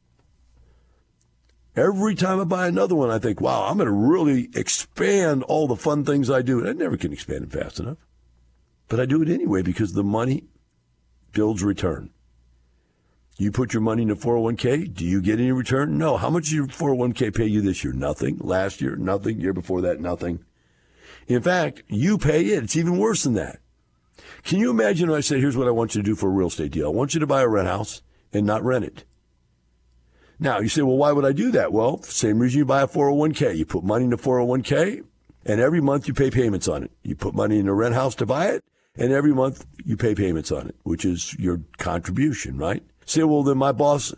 Every 1.76 2.16
time 2.16 2.40
I 2.40 2.44
buy 2.44 2.66
another 2.66 2.96
one, 2.96 3.10
I 3.10 3.20
think, 3.20 3.40
wow, 3.40 3.68
I'm 3.68 3.76
going 3.76 3.86
to 3.86 3.92
really 3.92 4.50
expand 4.54 5.44
all 5.44 5.68
the 5.68 5.76
fun 5.76 6.04
things 6.04 6.28
I 6.28 6.42
do. 6.42 6.58
And 6.58 6.68
I 6.68 6.72
never 6.72 6.96
can 6.96 7.12
expand 7.12 7.44
it 7.44 7.52
fast 7.52 7.78
enough. 7.78 7.98
But 8.88 9.00
I 9.00 9.06
do 9.06 9.22
it 9.22 9.28
anyway 9.28 9.62
because 9.62 9.92
the 9.92 10.02
money 10.02 10.44
builds 11.32 11.62
return. 11.62 12.10
You 13.36 13.52
put 13.52 13.72
your 13.72 13.82
money 13.82 14.02
in 14.02 14.10
a 14.10 14.16
401k. 14.16 14.92
Do 14.92 15.04
you 15.04 15.22
get 15.22 15.38
any 15.38 15.52
return? 15.52 15.96
No. 15.96 16.16
How 16.16 16.28
much 16.28 16.44
did 16.44 16.54
your 16.54 16.66
401k 16.66 17.34
pay 17.36 17.46
you 17.46 17.60
this 17.60 17.84
year? 17.84 17.92
Nothing. 17.92 18.38
Last 18.40 18.80
year, 18.80 18.96
nothing. 18.96 19.40
Year 19.40 19.52
before 19.52 19.80
that, 19.82 20.00
nothing. 20.00 20.44
In 21.28 21.40
fact, 21.40 21.82
you 21.86 22.18
pay 22.18 22.46
it. 22.46 22.64
It's 22.64 22.76
even 22.76 22.98
worse 22.98 23.22
than 23.22 23.34
that. 23.34 23.60
Can 24.42 24.58
you 24.58 24.70
imagine 24.70 25.08
if 25.08 25.14
I 25.14 25.20
said, 25.20 25.38
here's 25.38 25.56
what 25.56 25.68
I 25.68 25.72
want 25.72 25.94
you 25.94 26.02
to 26.02 26.06
do 26.06 26.16
for 26.16 26.28
a 26.28 26.32
real 26.32 26.48
estate 26.48 26.72
deal? 26.72 26.86
I 26.86 26.90
want 26.90 27.14
you 27.14 27.20
to 27.20 27.26
buy 27.26 27.42
a 27.42 27.48
rent 27.48 27.68
house 27.68 28.02
and 28.32 28.44
not 28.44 28.64
rent 28.64 28.84
it. 28.84 29.04
Now, 30.40 30.58
you 30.60 30.68
say, 30.68 30.82
well, 30.82 30.96
why 30.96 31.12
would 31.12 31.24
I 31.24 31.32
do 31.32 31.50
that? 31.52 31.72
Well, 31.72 32.02
same 32.02 32.38
reason 32.38 32.58
you 32.58 32.64
buy 32.64 32.82
a 32.82 32.88
401k. 32.88 33.56
You 33.56 33.66
put 33.66 33.84
money 33.84 34.04
in 34.04 34.12
a 34.12 34.16
401k, 34.16 35.04
and 35.44 35.60
every 35.60 35.80
month 35.80 36.08
you 36.08 36.14
pay 36.14 36.30
payments 36.30 36.68
on 36.68 36.84
it. 36.84 36.92
You 37.02 37.16
put 37.16 37.34
money 37.34 37.58
in 37.58 37.68
a 37.68 37.74
rent 37.74 37.94
house 37.94 38.14
to 38.16 38.26
buy 38.26 38.46
it, 38.48 38.64
and 38.98 39.12
every 39.12 39.32
month 39.32 39.64
you 39.84 39.96
pay 39.96 40.14
payments 40.14 40.50
on 40.50 40.66
it, 40.66 40.76
which 40.82 41.04
is 41.04 41.34
your 41.38 41.60
contribution, 41.78 42.58
right? 42.58 42.82
Say, 43.06 43.22
well, 43.22 43.42
then 43.42 43.56
my 43.56 43.72
boss 43.72 44.12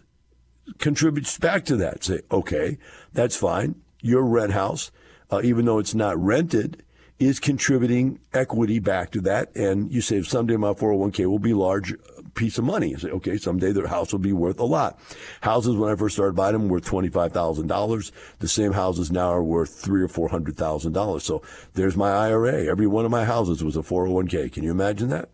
contributes 0.78 1.38
back 1.38 1.64
to 1.66 1.76
that. 1.76 2.04
Say, 2.04 2.20
okay, 2.32 2.78
that's 3.12 3.36
fine. 3.36 3.76
Your 4.00 4.24
rent 4.24 4.52
house, 4.52 4.90
uh, 5.30 5.42
even 5.44 5.66
though 5.66 5.78
it's 5.78 5.94
not 5.94 6.18
rented, 6.18 6.82
is 7.18 7.38
contributing 7.38 8.18
equity 8.32 8.78
back 8.78 9.10
to 9.10 9.20
that. 9.20 9.54
And 9.54 9.92
you 9.92 10.00
say, 10.00 10.22
someday 10.22 10.56
my 10.56 10.72
401k 10.72 11.26
will 11.26 11.38
be 11.38 11.52
large, 11.52 11.94
piece 12.34 12.58
of 12.58 12.64
money. 12.64 12.90
You 12.90 12.98
say, 12.98 13.10
okay, 13.10 13.36
someday 13.36 13.72
their 13.72 13.86
house 13.86 14.12
will 14.12 14.20
be 14.20 14.32
worth 14.32 14.60
a 14.60 14.64
lot. 14.64 14.98
Houses, 15.40 15.76
when 15.76 15.90
I 15.90 15.96
first 15.96 16.16
started 16.16 16.34
buying 16.34 16.52
them, 16.52 16.68
were 16.68 16.80
$25,000. 16.80 18.12
The 18.38 18.48
same 18.48 18.72
houses 18.72 19.10
now 19.10 19.30
are 19.30 19.42
worth 19.42 19.74
three 19.74 20.02
or 20.02 20.08
$400,000. 20.08 21.20
So 21.22 21.42
there's 21.74 21.96
my 21.96 22.10
IRA. 22.10 22.66
Every 22.66 22.86
one 22.86 23.04
of 23.04 23.10
my 23.10 23.24
houses 23.24 23.62
was 23.62 23.76
a 23.76 23.80
401k. 23.80 24.52
Can 24.52 24.64
you 24.64 24.70
imagine 24.70 25.08
that? 25.10 25.28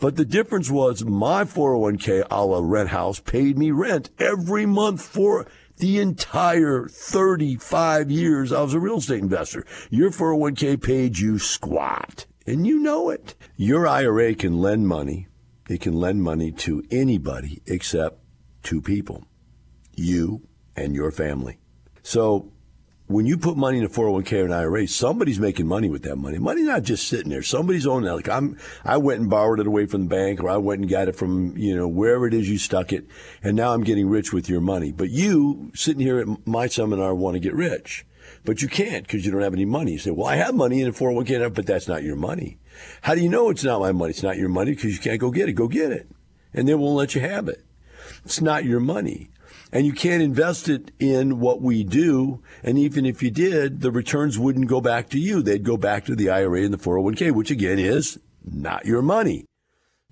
But 0.00 0.16
the 0.16 0.24
difference 0.24 0.70
was 0.70 1.04
my 1.04 1.44
401k 1.44 2.26
a 2.30 2.44
la 2.44 2.60
rent 2.62 2.90
house 2.90 3.20
paid 3.20 3.56
me 3.56 3.70
rent 3.70 4.10
every 4.18 4.66
month 4.66 5.02
for 5.02 5.46
the 5.78 6.00
entire 6.00 6.86
35 6.86 8.10
years 8.10 8.52
I 8.52 8.62
was 8.62 8.74
a 8.74 8.80
real 8.80 8.98
estate 8.98 9.20
investor. 9.20 9.64
Your 9.90 10.10
401k 10.10 10.82
paid 10.82 11.18
you 11.18 11.38
squat, 11.38 12.26
and 12.46 12.66
you 12.66 12.78
know 12.80 13.10
it. 13.10 13.34
Your 13.56 13.86
IRA 13.86 14.34
can 14.34 14.58
lend 14.58 14.88
money. 14.88 15.28
It 15.68 15.80
can 15.80 15.94
lend 15.94 16.22
money 16.22 16.52
to 16.52 16.82
anybody 16.90 17.62
except 17.66 18.18
two 18.62 18.80
people 18.80 19.24
you 19.96 20.42
and 20.76 20.94
your 20.94 21.10
family. 21.10 21.58
So 22.02 22.52
when 23.06 23.26
you 23.26 23.36
put 23.36 23.56
money 23.56 23.78
in 23.78 23.84
a 23.84 23.88
401k 23.88 24.42
or 24.42 24.46
an 24.46 24.52
IRA, 24.52 24.86
somebody's 24.88 25.38
making 25.38 25.66
money 25.66 25.90
with 25.90 26.02
that 26.04 26.16
money. 26.16 26.38
Money's 26.38 26.66
not 26.66 26.82
just 26.82 27.06
sitting 27.06 27.28
there. 27.28 27.42
Somebody's 27.42 27.86
owning 27.86 28.06
that. 28.06 28.14
Like 28.14 28.28
I'm, 28.28 28.58
I 28.84 28.96
went 28.96 29.20
and 29.20 29.28
borrowed 29.28 29.60
it 29.60 29.66
away 29.66 29.86
from 29.86 30.04
the 30.04 30.08
bank, 30.08 30.42
or 30.42 30.48
I 30.48 30.56
went 30.56 30.80
and 30.80 30.90
got 30.90 31.08
it 31.08 31.16
from 31.16 31.56
you 31.56 31.76
know 31.76 31.86
wherever 31.86 32.26
it 32.26 32.34
is 32.34 32.48
you 32.48 32.58
stuck 32.58 32.92
it, 32.92 33.06
and 33.42 33.56
now 33.56 33.74
I'm 33.74 33.84
getting 33.84 34.08
rich 34.08 34.32
with 34.32 34.48
your 34.48 34.60
money. 34.60 34.90
But 34.90 35.10
you 35.10 35.70
sitting 35.74 36.00
here 36.00 36.18
at 36.18 36.46
my 36.46 36.66
seminar 36.66 37.14
want 37.14 37.34
to 37.34 37.40
get 37.40 37.54
rich, 37.54 38.06
but 38.44 38.62
you 38.62 38.68
can't 38.68 39.06
because 39.06 39.26
you 39.26 39.32
don't 39.32 39.42
have 39.42 39.54
any 39.54 39.66
money. 39.66 39.92
You 39.92 39.98
say, 39.98 40.10
"Well, 40.10 40.26
I 40.26 40.36
have 40.36 40.54
money 40.54 40.80
in 40.80 40.88
a 40.88 40.92
401k," 40.92 41.52
but 41.52 41.66
that's 41.66 41.88
not 41.88 42.02
your 42.02 42.16
money. 42.16 42.58
How 43.02 43.14
do 43.14 43.20
you 43.20 43.28
know 43.28 43.50
it's 43.50 43.64
not 43.64 43.80
my 43.80 43.92
money? 43.92 44.10
It's 44.10 44.22
not 44.22 44.36
your 44.36 44.48
money 44.48 44.72
because 44.72 44.92
you 44.92 45.00
can't 45.00 45.20
go 45.20 45.30
get 45.30 45.48
it. 45.48 45.52
Go 45.52 45.68
get 45.68 45.92
it, 45.92 46.08
and 46.52 46.68
they 46.68 46.74
won't 46.74 46.96
let 46.96 47.14
you 47.14 47.20
have 47.20 47.48
it. 47.48 47.64
It's 48.24 48.40
not 48.40 48.64
your 48.64 48.80
money 48.80 49.30
and 49.74 49.86
you 49.86 49.92
can't 49.92 50.22
invest 50.22 50.68
it 50.68 50.92
in 51.00 51.40
what 51.40 51.60
we 51.60 51.82
do. 51.82 52.40
And 52.62 52.78
even 52.78 53.04
if 53.04 53.22
you 53.24 53.30
did, 53.30 53.80
the 53.80 53.90
returns 53.90 54.38
wouldn't 54.38 54.68
go 54.68 54.80
back 54.80 55.08
to 55.10 55.18
you. 55.18 55.42
They'd 55.42 55.64
go 55.64 55.76
back 55.76 56.04
to 56.04 56.14
the 56.14 56.30
IRA 56.30 56.62
and 56.62 56.72
the 56.72 56.78
401k, 56.78 57.32
which 57.32 57.50
again 57.50 57.80
is 57.80 58.18
not 58.44 58.86
your 58.86 59.02
money. 59.02 59.46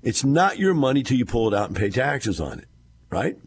It's 0.03 0.25
not 0.25 0.59
your 0.59 0.75
money 0.75 1.05
till 1.05 1.17
you 1.17 1.25
pull 1.25 1.47
it 1.47 1.57
out 1.57 1.69
and 1.69 1.77
pay 1.77 1.91
taxes 1.91 2.41
on 2.41 2.59
it, 2.59 2.67
right? 3.09 3.39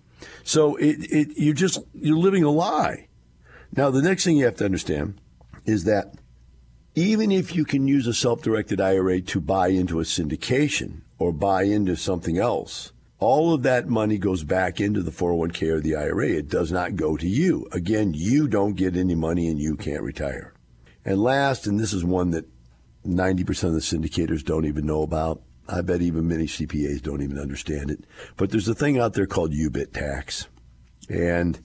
So 0.46 0.78
it, 0.78 1.12
it 1.12 1.28
you're 1.36 1.54
just 1.54 1.80
you're 1.94 2.18
living 2.18 2.44
a 2.44 2.50
lie. 2.50 3.10
Now 3.76 3.90
the 3.90 4.02
next 4.02 4.24
thing 4.24 4.38
you 4.38 4.46
have 4.46 4.56
to 4.58 4.66
understand 4.66 5.20
is 5.66 5.84
that 5.84 6.16
even 6.96 7.32
if 7.32 7.56
you 7.56 7.66
can 7.66 7.88
use 7.88 8.08
a 8.08 8.14
self-directed 8.14 8.80
IRA 8.80 9.22
to 9.22 9.42
buy 9.42 9.68
into 9.68 10.00
a 10.00 10.04
syndication 10.04 11.02
or 11.20 11.34
buy 11.34 11.64
into 11.64 11.96
something 11.96 12.38
else, 12.38 12.94
all 13.20 13.54
of 13.54 13.64
that 13.64 13.88
money 13.88 14.18
goes 14.18 14.44
back 14.44 14.80
into 14.80 15.02
the 15.02 15.12
401k 15.12 15.70
or 15.70 15.80
the 15.82 15.96
IRA. 15.96 16.30
It 16.30 16.50
does 16.50 16.72
not 16.72 16.96
go 16.96 17.18
to 17.18 17.28
you. 17.28 17.68
Again, 17.72 18.14
you 18.14 18.48
don't 18.48 18.76
get 18.76 18.96
any 18.96 19.16
money 19.16 19.48
and 19.48 19.60
you 19.60 19.76
can't 19.76 20.04
retire. 20.04 20.54
And 21.04 21.22
last, 21.22 21.68
and 21.68 21.80
this 21.80 21.94
is 21.94 22.04
one 22.04 22.32
that 22.32 22.46
90% 23.06 23.64
of 23.66 23.74
the 23.74 23.80
syndicators 23.80 24.44
don't 24.44 24.66
even 24.66 24.86
know 24.86 25.02
about. 25.02 25.42
I 25.68 25.82
bet 25.82 26.02
even 26.02 26.28
many 26.28 26.46
CPAs 26.46 27.02
don't 27.02 27.22
even 27.22 27.40
understand 27.40 27.92
it. 27.92 28.06
But 28.38 28.52
there's 28.52 28.68
a 28.68 28.76
thing 28.76 29.00
out 29.00 29.14
there 29.14 29.26
called 29.26 29.52
UBIT 29.52 29.94
tax. 29.94 30.48
And 31.10 31.60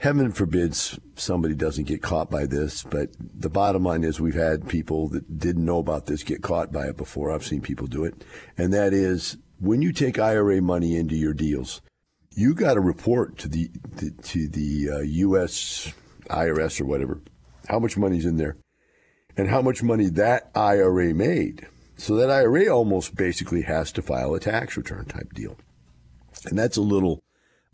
heaven 0.00 0.32
forbids 0.32 0.98
somebody 1.14 1.54
doesn't 1.54 1.84
get 1.84 2.02
caught 2.02 2.30
by 2.30 2.46
this, 2.46 2.84
but 2.84 3.10
the 3.18 3.50
bottom 3.50 3.84
line 3.84 4.04
is 4.04 4.20
we've 4.20 4.34
had 4.34 4.68
people 4.68 5.08
that 5.08 5.38
didn't 5.38 5.64
know 5.64 5.78
about 5.78 6.06
this 6.06 6.22
get 6.22 6.42
caught 6.42 6.72
by 6.72 6.86
it 6.86 6.96
before. 6.96 7.30
I've 7.30 7.46
seen 7.46 7.60
people 7.60 7.86
do 7.86 8.04
it. 8.04 8.24
And 8.56 8.72
that 8.72 8.92
is 8.92 9.36
when 9.58 9.82
you 9.82 9.92
take 9.92 10.18
IRA 10.18 10.60
money 10.60 10.96
into 10.96 11.16
your 11.16 11.34
deals, 11.34 11.80
you 12.30 12.54
got 12.54 12.74
to 12.74 12.80
report 12.80 13.38
to 13.38 13.48
the, 13.48 13.70
the 13.94 14.10
to 14.10 14.46
the 14.48 14.90
uh, 14.92 14.98
U.S. 14.98 15.92
IRS 16.28 16.80
or 16.80 16.84
whatever 16.84 17.22
how 17.68 17.78
much 17.78 17.96
money's 17.96 18.26
in 18.26 18.36
there 18.36 18.56
and 19.36 19.48
how 19.48 19.60
much 19.60 19.82
money 19.82 20.06
that 20.06 20.50
IRA 20.54 21.12
made. 21.14 21.66
So 21.96 22.14
that 22.16 22.30
IRA 22.30 22.68
almost 22.68 23.16
basically 23.16 23.62
has 23.62 23.90
to 23.92 24.02
file 24.02 24.34
a 24.34 24.40
tax 24.40 24.76
return 24.76 25.06
type 25.06 25.32
deal, 25.32 25.56
and 26.44 26.58
that's 26.58 26.76
a 26.76 26.82
little 26.82 27.22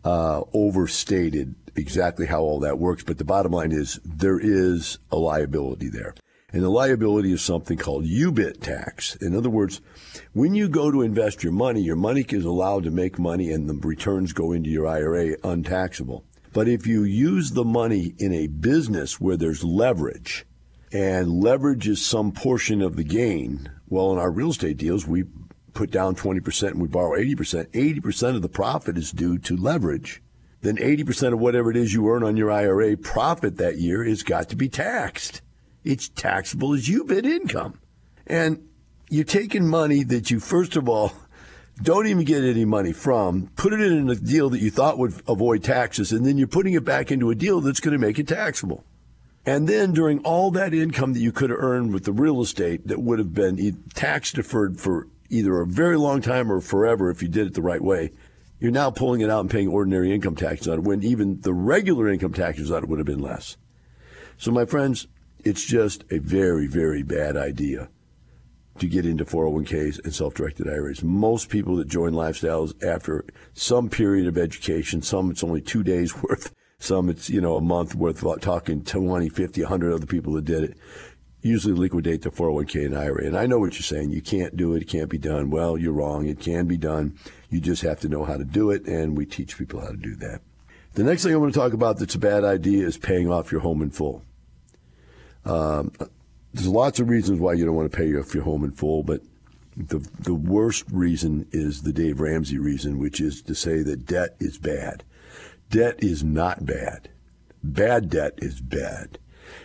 uh, 0.03 0.41
overstated 0.53 1.55
exactly 1.75 2.25
how 2.25 2.41
all 2.41 2.59
that 2.61 2.79
works. 2.79 3.03
But 3.03 3.17
the 3.17 3.23
bottom 3.23 3.51
line 3.51 3.71
is 3.71 3.99
there 4.03 4.39
is 4.39 4.99
a 5.11 5.17
liability 5.17 5.89
there. 5.89 6.13
And 6.51 6.61
the 6.61 6.69
liability 6.69 7.31
is 7.31 7.41
something 7.41 7.79
called 7.79 8.05
UBIT 8.05 8.61
tax. 8.61 9.15
In 9.15 9.35
other 9.35 9.49
words, 9.49 9.81
when 10.33 10.53
you 10.53 10.69
go 10.69 10.91
to 10.91 11.01
invest 11.01 11.43
your 11.43 11.51
money, 11.51 11.81
your 11.81 11.95
money 11.95 12.23
is 12.29 12.45
allowed 12.45 12.83
to 12.83 12.91
make 12.91 13.17
money 13.17 13.51
and 13.51 13.67
the 13.67 13.73
returns 13.73 14.33
go 14.33 14.51
into 14.51 14.69
your 14.69 14.85
IRA 14.85 15.35
untaxable. 15.43 16.25
But 16.53 16.67
if 16.67 16.85
you 16.85 17.03
use 17.03 17.51
the 17.51 17.63
money 17.63 18.13
in 18.19 18.31
a 18.31 18.45
business 18.45 19.19
where 19.19 19.35
there's 19.35 19.63
leverage, 19.63 20.45
and 20.91 21.41
leverage 21.41 21.87
is 21.87 22.05
some 22.05 22.31
portion 22.31 22.83
of 22.83 22.95
the 22.95 23.03
gain, 23.03 23.71
well, 23.89 24.11
in 24.11 24.19
our 24.19 24.29
real 24.29 24.51
estate 24.51 24.77
deals, 24.77 25.07
we 25.07 25.23
put 25.73 25.91
down 25.91 26.15
20% 26.15 26.69
and 26.69 26.81
we 26.81 26.87
borrow 26.87 27.17
80%. 27.17 27.67
80% 27.71 28.35
of 28.35 28.41
the 28.41 28.49
profit 28.49 28.97
is 28.97 29.11
due 29.11 29.37
to 29.39 29.57
leverage. 29.57 30.21
Then 30.61 30.77
80% 30.77 31.33
of 31.33 31.39
whatever 31.39 31.71
it 31.71 31.77
is 31.77 31.93
you 31.93 32.09
earn 32.09 32.23
on 32.23 32.37
your 32.37 32.51
IRA 32.51 32.95
profit 32.95 33.57
that 33.57 33.77
year 33.77 34.03
is 34.03 34.23
got 34.23 34.49
to 34.49 34.55
be 34.55 34.69
taxed 34.69 35.41
it's 35.83 36.09
taxable 36.09 36.73
as 36.73 36.87
UBIT 36.87 37.25
income. 37.25 37.79
And 38.25 38.67
you're 39.09 39.25
taking 39.25 39.67
money 39.67 40.03
that 40.03 40.31
you, 40.31 40.39
first 40.39 40.75
of 40.75 40.87
all, 40.87 41.13
don't 41.81 42.07
even 42.07 42.23
get 42.23 42.43
any 42.43 42.65
money 42.65 42.93
from, 42.93 43.49
put 43.55 43.73
it 43.73 43.81
in 43.81 44.09
a 44.09 44.15
deal 44.15 44.49
that 44.51 44.61
you 44.61 44.71
thought 44.71 44.97
would 44.97 45.21
avoid 45.27 45.63
taxes, 45.63 46.11
and 46.11 46.25
then 46.25 46.37
you're 46.37 46.47
putting 46.47 46.73
it 46.73 46.85
back 46.85 47.11
into 47.11 47.31
a 47.31 47.35
deal 47.35 47.61
that's 47.61 47.79
going 47.79 47.93
to 47.93 47.97
make 47.97 48.19
it 48.19 48.27
taxable. 48.27 48.83
And 49.45 49.67
then 49.67 49.91
during 49.91 50.19
all 50.19 50.51
that 50.51 50.73
income 50.73 51.13
that 51.13 51.19
you 51.19 51.31
could 51.31 51.49
have 51.49 51.59
earned 51.59 51.93
with 51.93 52.05
the 52.05 52.13
real 52.13 52.41
estate 52.41 52.87
that 52.87 53.01
would 53.01 53.19
have 53.19 53.33
been 53.33 53.83
tax 53.93 54.31
deferred 54.31 54.79
for 54.79 55.07
either 55.33 55.59
a 55.59 55.65
very 55.65 55.97
long 55.97 56.21
time 56.21 56.51
or 56.51 56.61
forever 56.61 57.09
if 57.09 57.21
you 57.21 57.27
did 57.27 57.47
it 57.47 57.53
the 57.53 57.61
right 57.61 57.81
way, 57.81 58.11
you're 58.59 58.71
now 58.71 58.91
pulling 58.91 59.21
it 59.21 59.29
out 59.29 59.41
and 59.41 59.49
paying 59.49 59.67
ordinary 59.67 60.13
income 60.13 60.35
taxes 60.35 60.67
on 60.67 60.79
it 60.79 60.83
when 60.83 61.03
even 61.03 61.41
the 61.41 61.53
regular 61.53 62.07
income 62.07 62.33
taxes 62.33 62.71
on 62.71 62.83
it 62.83 62.89
would 62.89 62.99
have 62.99 63.05
been 63.05 63.19
less. 63.19 63.57
So, 64.37 64.51
my 64.51 64.65
friends, 64.65 65.07
it's 65.43 65.65
just 65.65 66.05
a 66.11 66.19
very, 66.19 66.67
very 66.67 67.03
bad 67.03 67.35
idea 67.35 67.89
to 68.79 68.87
get 68.87 69.05
into 69.05 69.25
401ks 69.25 70.03
and 70.03 70.13
self-directed 70.13 70.67
IRAs. 70.67 71.03
Most 71.03 71.49
people 71.49 71.75
that 71.75 71.87
join 71.87 72.13
lifestyles 72.13 72.73
after 72.83 73.25
some 73.53 73.89
period 73.89 74.27
of 74.27 74.37
education, 74.37 75.01
some 75.01 75.29
it's 75.29 75.43
only 75.43 75.61
two 75.61 75.83
days 75.83 76.15
worth, 76.23 76.53
some 76.79 77.09
it's, 77.09 77.29
you 77.29 77.41
know, 77.41 77.55
a 77.55 77.61
month 77.61 77.95
worth, 77.95 78.23
talking 78.41 78.83
20, 78.83 79.29
50, 79.29 79.61
100 79.61 79.93
other 79.93 80.05
people 80.05 80.33
that 80.33 80.45
did 80.45 80.63
it, 80.63 80.77
usually 81.43 81.73
liquidate 81.73 82.21
their 82.21 82.31
401k 82.31 82.85
and 82.85 82.97
IRA. 82.97 83.25
And 83.25 83.37
I 83.37 83.45
know 83.45 83.59
what 83.59 83.73
you're 83.73 83.81
saying. 83.81 84.11
You 84.11 84.21
can't 84.21 84.55
do 84.57 84.73
it. 84.73 84.81
It 84.81 84.87
can't 84.87 85.09
be 85.09 85.17
done. 85.17 85.49
Well, 85.49 85.77
you're 85.77 85.93
wrong. 85.93 86.25
It 86.25 86.39
can 86.39 86.65
be 86.65 86.77
done. 86.77 87.19
You 87.49 87.59
just 87.59 87.81
have 87.83 87.99
to 87.99 88.09
know 88.09 88.23
how 88.23 88.37
to 88.37 88.45
do 88.45 88.71
it. 88.71 88.85
And 88.87 89.17
we 89.17 89.25
teach 89.25 89.57
people 89.57 89.81
how 89.81 89.89
to 89.89 89.97
do 89.97 90.15
that. 90.15 90.41
The 90.93 91.03
next 91.03 91.23
thing 91.23 91.33
I 91.33 91.37
want 91.37 91.53
to 91.53 91.59
talk 91.59 91.73
about 91.73 91.99
that's 91.99 92.15
a 92.15 92.19
bad 92.19 92.43
idea 92.43 92.87
is 92.87 92.97
paying 92.97 93.29
off 93.29 93.51
your 93.51 93.61
home 93.61 93.81
in 93.81 93.89
full. 93.89 94.23
Um, 95.45 95.91
there's 96.53 96.67
lots 96.67 96.99
of 96.99 97.09
reasons 97.09 97.39
why 97.39 97.53
you 97.53 97.65
don't 97.65 97.75
want 97.75 97.91
to 97.91 97.97
pay 97.97 98.15
off 98.15 98.33
your 98.33 98.43
home 98.43 98.63
in 98.63 98.71
full, 98.71 99.03
but 99.03 99.21
the 99.75 100.07
the 100.19 100.35
worst 100.35 100.85
reason 100.91 101.47
is 101.51 101.81
the 101.81 101.91
Dave 101.91 102.19
Ramsey 102.19 102.59
reason, 102.59 102.99
which 102.99 103.19
is 103.19 103.41
to 103.41 103.55
say 103.55 103.81
that 103.81 104.05
debt 104.05 104.35
is 104.39 104.59
bad. 104.59 105.03
Debt 105.69 105.95
is 106.03 106.23
not 106.23 106.63
bad. 106.63 107.09
Bad 107.63 108.09
debt 108.09 108.33
is 108.37 108.61
bad. 108.61 109.17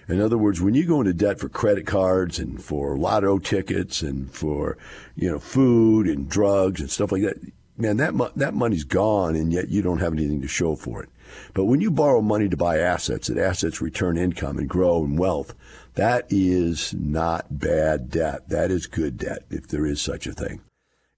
In 0.08 0.20
other 0.20 0.38
words, 0.38 0.60
when 0.60 0.74
you 0.74 0.86
go 0.86 1.00
into 1.00 1.12
debt 1.12 1.38
for 1.38 1.48
credit 1.48 1.86
cards 1.86 2.38
and 2.38 2.62
for 2.62 2.96
lotto 2.96 3.38
tickets 3.38 4.02
and 4.02 4.30
for 4.30 4.76
you 5.16 5.30
know 5.30 5.38
food 5.38 6.06
and 6.06 6.28
drugs 6.28 6.80
and 6.80 6.90
stuff 6.90 7.12
like 7.12 7.22
that, 7.22 7.36
man, 7.76 7.96
that 7.98 8.14
that 8.36 8.54
money's 8.54 8.84
gone, 8.84 9.36
and 9.36 9.52
yet 9.52 9.68
you 9.68 9.82
don't 9.82 10.00
have 10.00 10.12
anything 10.12 10.42
to 10.42 10.48
show 10.48 10.76
for 10.76 11.02
it. 11.02 11.08
But 11.54 11.64
when 11.64 11.80
you 11.80 11.90
borrow 11.90 12.20
money 12.20 12.48
to 12.48 12.56
buy 12.56 12.78
assets, 12.78 13.28
that 13.28 13.38
assets 13.38 13.80
return 13.80 14.16
income 14.16 14.58
and 14.58 14.68
grow 14.68 15.04
in 15.04 15.16
wealth, 15.16 15.54
that 15.94 16.26
is 16.30 16.94
not 16.94 17.58
bad 17.58 18.10
debt. 18.10 18.48
That 18.48 18.70
is 18.70 18.86
good 18.86 19.18
debt, 19.18 19.44
if 19.50 19.68
there 19.68 19.86
is 19.86 20.00
such 20.00 20.26
a 20.26 20.32
thing. 20.32 20.60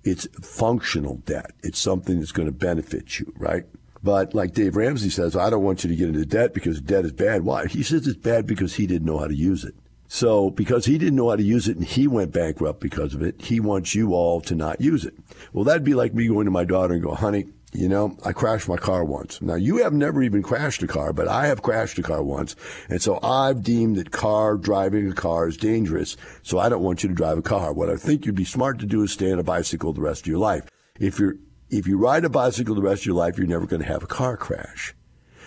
It's 0.03 0.27
functional 0.41 1.17
debt. 1.17 1.53
It's 1.63 1.79
something 1.79 2.19
that's 2.19 2.33
going 2.33 2.47
to 2.47 2.53
benefit 2.53 3.19
you, 3.19 3.33
right? 3.37 3.67
But 4.03 4.35
like 4.35 4.55
Dave 4.55 4.77
Ramsey 4.77 5.11
says, 5.11 5.37
I 5.37 5.51
don't 5.51 5.63
want 5.63 5.85
you 5.85 5.91
to 5.91 5.97
get 5.97 6.09
into 6.09 6.25
debt 6.25 6.55
because 6.55 6.81
debt 6.81 7.05
is 7.05 7.13
bad. 7.13 7.43
Why? 7.43 7.67
He 7.67 7.83
says 7.83 8.07
it's 8.07 8.17
bad 8.17 8.47
because 8.47 8.75
he 8.75 8.87
didn't 8.87 9.07
know 9.07 9.19
how 9.19 9.29
to 9.29 9.35
use 9.35 9.65
it. 9.65 9.75
So 10.09 10.51
because 10.51 10.87
he 10.87 10.99
didn't 10.99 11.17
know 11.17 11.31
how 11.31 11.37
to 11.37 11.43
use 11.43 11.69
it 11.69 11.77
and 11.77 11.87
he 11.87 12.09
went 12.09 12.33
bankrupt 12.33 12.81
because 12.81 13.15
of 13.15 13.23
it, 13.23 13.41
he 13.43 13.61
wants 13.61 13.95
you 13.95 14.13
all 14.13 14.41
to 14.41 14.55
not 14.55 14.81
use 14.81 15.05
it. 15.05 15.15
Well, 15.53 15.65
that'd 15.65 15.85
be 15.85 15.95
like 15.95 16.15
me 16.15 16.27
going 16.27 16.47
to 16.47 16.51
my 16.51 16.65
daughter 16.65 16.95
and 16.95 17.03
go, 17.03 17.15
honey, 17.15 17.47
you 17.73 17.89
know, 17.89 18.17
I 18.25 18.33
crashed 18.33 18.69
my 18.69 18.77
car 18.77 19.05
once. 19.05 19.41
Now, 19.41 19.55
you 19.55 19.77
have 19.85 19.93
never 19.93 20.23
even 20.23 20.43
crashed 20.43 20.83
a 20.83 20.89
car, 20.89 21.13
but 21.13 21.29
I 21.29 21.47
have 21.47 21.63
crashed 21.63 21.99
a 21.99 22.03
car 22.03 22.23
once. 22.23 22.57
And 22.89 23.01
so 23.01 23.21
I've 23.23 23.63
deemed 23.63 23.97
that 23.97 24.11
car, 24.11 24.57
driving 24.57 25.09
a 25.09 25.15
car 25.15 25.47
is 25.47 25.57
dangerous. 25.57 26.17
So 26.43 26.59
I 26.59 26.69
don't 26.69 26.83
want 26.83 27.05
you 27.05 27.09
to 27.09 27.15
drive 27.15 27.39
a 27.39 27.43
car. 27.43 27.73
What 27.73 27.89
I 27.89 27.97
think 27.97 28.27
you'd 28.27 28.35
be 28.35 28.45
smart 28.45 28.81
to 28.81 28.87
do 28.87 29.05
is 29.05 29.13
stay 29.13 29.31
on 29.31 29.39
a 29.39 29.45
bicycle 29.45 29.93
the 29.93 30.01
rest 30.01 30.23
of 30.23 30.27
your 30.27 30.39
life. 30.39 30.69
If 30.99 31.21
you're 31.21 31.37
if 31.71 31.87
you 31.87 31.97
ride 31.97 32.25
a 32.25 32.29
bicycle 32.29 32.75
the 32.75 32.83
rest 32.83 33.03
of 33.03 33.07
your 33.07 33.15
life, 33.15 33.39
you're 33.39 33.47
never 33.47 33.67
going 33.67 33.83
to 33.83 33.89
have 33.89 34.03
a 34.03 34.09
car 34.09 34.37
crash. 34.37 34.95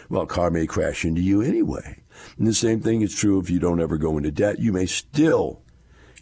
Well, 0.10 0.24
a 0.24 0.28
car 0.28 0.50
may 0.50 0.66
crash 0.66 1.06
into 1.06 1.22
you 1.22 1.42
anyway. 1.42 2.02
And 2.38 2.48
the 2.48 2.54
same 2.54 2.80
thing 2.80 3.02
is 3.02 3.16
true 3.16 3.40
if 3.40 3.50
you 3.50 3.60
don't 3.60 3.82
ever 3.82 3.98
go 3.98 4.18
into 4.18 4.32
debt. 4.32 4.60
You 4.60 4.72
may 4.72 4.86
still 4.86 5.62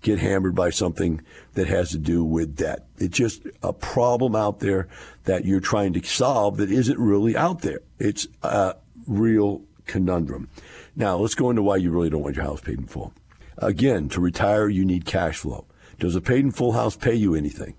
get 0.02 0.20
hammered 0.20 0.56
by 0.56 0.70
something 0.72 1.22
that 1.54 1.68
has 1.68 1.92
to 1.92 1.98
do 1.98 2.24
with 2.24 2.56
debt. 2.56 2.88
It's 2.98 3.18
just 3.18 3.44
a 3.62 3.74
problem 3.74 4.36
out 4.36 4.60
there 4.60 4.88
that 5.26 5.46
you're 5.46 5.60
trying 5.60 5.94
to 5.94 6.04
solve 6.04 6.58
that 6.58 6.72
isn't 6.72 6.98
really 6.98 7.38
out 7.38 7.62
there. 7.62 7.82
It's 8.00 8.28
a 8.42 8.76
real 9.08 9.62
conundrum. 9.86 10.50
Now, 10.96 11.18
let's 11.18 11.36
go 11.36 11.50
into 11.50 11.62
why 11.62 11.78
you 11.78 11.92
really 11.92 12.10
don't 12.10 12.24
want 12.24 12.36
your 12.36 12.46
house 12.46 12.62
paid 12.62 12.80
in 12.80 12.88
full. 12.88 13.14
Again, 13.58 14.10
to 14.10 14.22
retire, 14.22 14.68
you 14.70 14.86
need 14.86 15.06
cash 15.06 15.38
flow. 15.38 15.66
Does 16.00 16.16
a 16.16 16.22
paid 16.22 16.46
in 16.46 16.52
full 16.52 16.72
house 16.72 16.96
pay 16.96 17.14
you 17.14 17.36
anything? 17.36 17.76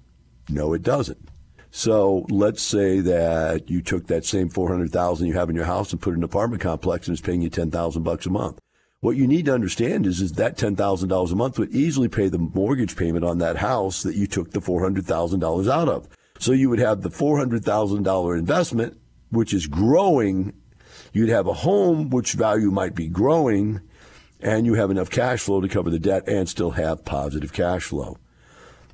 No, 0.48 0.74
it 0.74 0.82
doesn't. 0.82 1.28
So 1.74 2.26
let's 2.28 2.60
say 2.62 3.00
that 3.00 3.70
you 3.70 3.80
took 3.80 4.06
that 4.08 4.26
same 4.26 4.50
400,000 4.50 5.26
you 5.26 5.32
have 5.32 5.48
in 5.48 5.56
your 5.56 5.64
house 5.64 5.90
and 5.90 6.00
put 6.00 6.10
it 6.10 6.16
in 6.16 6.20
an 6.20 6.24
apartment 6.24 6.60
complex 6.60 7.08
and 7.08 7.16
it's 7.16 7.26
paying 7.26 7.40
you 7.40 7.48
10,000 7.48 8.02
bucks 8.02 8.26
a 8.26 8.30
month. 8.30 8.58
What 9.00 9.16
you 9.16 9.26
need 9.26 9.46
to 9.46 9.54
understand 9.54 10.06
is, 10.06 10.20
is 10.20 10.34
that 10.34 10.58
$10,000 10.58 11.32
a 11.32 11.34
month 11.34 11.58
would 11.58 11.74
easily 11.74 12.08
pay 12.08 12.28
the 12.28 12.36
mortgage 12.36 12.94
payment 12.94 13.24
on 13.24 13.38
that 13.38 13.56
house 13.56 14.02
that 14.02 14.16
you 14.16 14.26
took 14.26 14.50
the 14.50 14.60
$400,000 14.60 15.70
out 15.72 15.88
of. 15.88 16.08
So 16.38 16.52
you 16.52 16.68
would 16.68 16.78
have 16.78 17.00
the 17.00 17.08
$400,000 17.08 18.38
investment, 18.38 19.00
which 19.30 19.54
is 19.54 19.66
growing. 19.66 20.52
You'd 21.14 21.30
have 21.30 21.46
a 21.46 21.54
home, 21.54 22.10
which 22.10 22.34
value 22.34 22.70
might 22.70 22.94
be 22.94 23.08
growing, 23.08 23.80
and 24.40 24.66
you 24.66 24.74
have 24.74 24.90
enough 24.90 25.08
cash 25.08 25.40
flow 25.40 25.62
to 25.62 25.68
cover 25.68 25.88
the 25.88 25.98
debt 25.98 26.28
and 26.28 26.46
still 26.46 26.72
have 26.72 27.06
positive 27.06 27.54
cash 27.54 27.84
flow. 27.84 28.18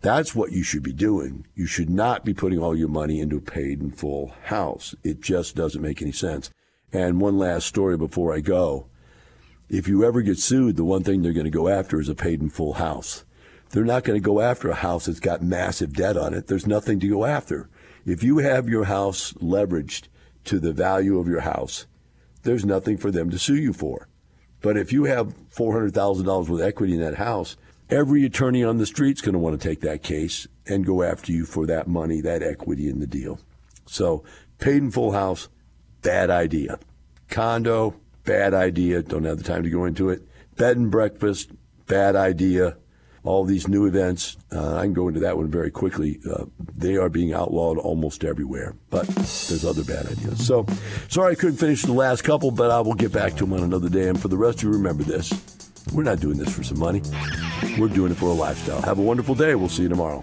That's 0.00 0.34
what 0.34 0.52
you 0.52 0.62
should 0.62 0.82
be 0.82 0.92
doing. 0.92 1.46
You 1.54 1.66
should 1.66 1.90
not 1.90 2.24
be 2.24 2.32
putting 2.32 2.60
all 2.60 2.76
your 2.76 2.88
money 2.88 3.20
into 3.20 3.36
a 3.36 3.40
paid 3.40 3.80
in 3.80 3.90
full 3.90 4.32
house. 4.44 4.94
It 5.02 5.20
just 5.20 5.56
doesn't 5.56 5.82
make 5.82 6.00
any 6.00 6.12
sense. 6.12 6.50
And 6.92 7.20
one 7.20 7.36
last 7.36 7.66
story 7.66 7.96
before 7.96 8.32
I 8.32 8.40
go. 8.40 8.86
If 9.68 9.88
you 9.88 10.04
ever 10.04 10.22
get 10.22 10.38
sued, 10.38 10.76
the 10.76 10.84
one 10.84 11.02
thing 11.02 11.22
they're 11.22 11.32
going 11.32 11.44
to 11.44 11.50
go 11.50 11.68
after 11.68 12.00
is 12.00 12.08
a 12.08 12.14
paid 12.14 12.40
in 12.40 12.48
full 12.48 12.74
house. 12.74 13.24
They're 13.70 13.84
not 13.84 14.04
going 14.04 14.18
to 14.18 14.24
go 14.24 14.40
after 14.40 14.70
a 14.70 14.74
house 14.74 15.06
that's 15.06 15.20
got 15.20 15.42
massive 15.42 15.92
debt 15.92 16.16
on 16.16 16.32
it. 16.32 16.46
There's 16.46 16.66
nothing 16.66 17.00
to 17.00 17.08
go 17.08 17.26
after. 17.26 17.68
If 18.06 18.22
you 18.22 18.38
have 18.38 18.68
your 18.68 18.84
house 18.84 19.34
leveraged 19.34 20.08
to 20.44 20.58
the 20.58 20.72
value 20.72 21.18
of 21.18 21.28
your 21.28 21.40
house, 21.40 21.86
there's 22.44 22.64
nothing 22.64 22.96
for 22.96 23.10
them 23.10 23.28
to 23.30 23.38
sue 23.38 23.56
you 23.56 23.74
for. 23.74 24.08
But 24.62 24.78
if 24.78 24.92
you 24.92 25.04
have 25.04 25.34
$400,000 25.50 26.48
with 26.48 26.62
equity 26.62 26.94
in 26.94 27.00
that 27.00 27.16
house, 27.16 27.56
Every 27.90 28.24
attorney 28.26 28.62
on 28.62 28.76
the 28.76 28.84
street 28.84 29.16
is 29.16 29.22
going 29.22 29.32
to 29.32 29.38
want 29.38 29.58
to 29.58 29.68
take 29.68 29.80
that 29.80 30.02
case 30.02 30.46
and 30.66 30.84
go 30.84 31.02
after 31.02 31.32
you 31.32 31.46
for 31.46 31.66
that 31.66 31.88
money, 31.88 32.20
that 32.20 32.42
equity 32.42 32.88
in 32.88 33.00
the 33.00 33.06
deal. 33.06 33.40
So, 33.86 34.24
paid 34.58 34.76
in 34.76 34.90
full 34.90 35.12
house, 35.12 35.48
bad 36.02 36.28
idea. 36.28 36.78
Condo, 37.30 37.94
bad 38.24 38.52
idea. 38.52 39.02
Don't 39.02 39.24
have 39.24 39.38
the 39.38 39.44
time 39.44 39.62
to 39.62 39.70
go 39.70 39.86
into 39.86 40.10
it. 40.10 40.22
Bed 40.56 40.76
and 40.76 40.90
breakfast, 40.90 41.50
bad 41.86 42.14
idea. 42.14 42.76
All 43.24 43.44
these 43.44 43.66
new 43.66 43.86
events, 43.86 44.36
uh, 44.52 44.76
I 44.76 44.82
can 44.82 44.92
go 44.92 45.08
into 45.08 45.20
that 45.20 45.38
one 45.38 45.50
very 45.50 45.70
quickly. 45.70 46.20
Uh, 46.30 46.44
they 46.74 46.96
are 46.96 47.08
being 47.08 47.32
outlawed 47.32 47.78
almost 47.78 48.22
everywhere, 48.22 48.74
but 48.90 49.06
there's 49.06 49.64
other 49.64 49.82
bad 49.82 50.06
ideas. 50.06 50.46
So, 50.46 50.66
sorry 51.08 51.32
I 51.32 51.34
couldn't 51.36 51.56
finish 51.56 51.82
the 51.82 51.92
last 51.92 52.22
couple, 52.22 52.50
but 52.50 52.70
I 52.70 52.80
will 52.80 52.94
get 52.94 53.12
back 53.12 53.32
to 53.36 53.44
them 53.44 53.54
on 53.54 53.62
another 53.62 53.88
day. 53.88 54.08
And 54.08 54.20
for 54.20 54.28
the 54.28 54.36
rest 54.36 54.58
of 54.58 54.64
you, 54.64 54.70
remember 54.70 55.04
this 55.04 55.32
we're 55.92 56.02
not 56.02 56.20
doing 56.20 56.36
this 56.38 56.52
for 56.54 56.62
some 56.62 56.78
money. 56.78 57.02
We're 57.78 57.88
doing 57.88 58.12
it 58.12 58.16
for 58.16 58.26
a 58.26 58.32
lifestyle. 58.32 58.82
Have 58.82 58.98
a 58.98 59.02
wonderful 59.02 59.34
day. 59.34 59.54
We'll 59.54 59.68
see 59.68 59.82
you 59.82 59.88
tomorrow. 59.88 60.22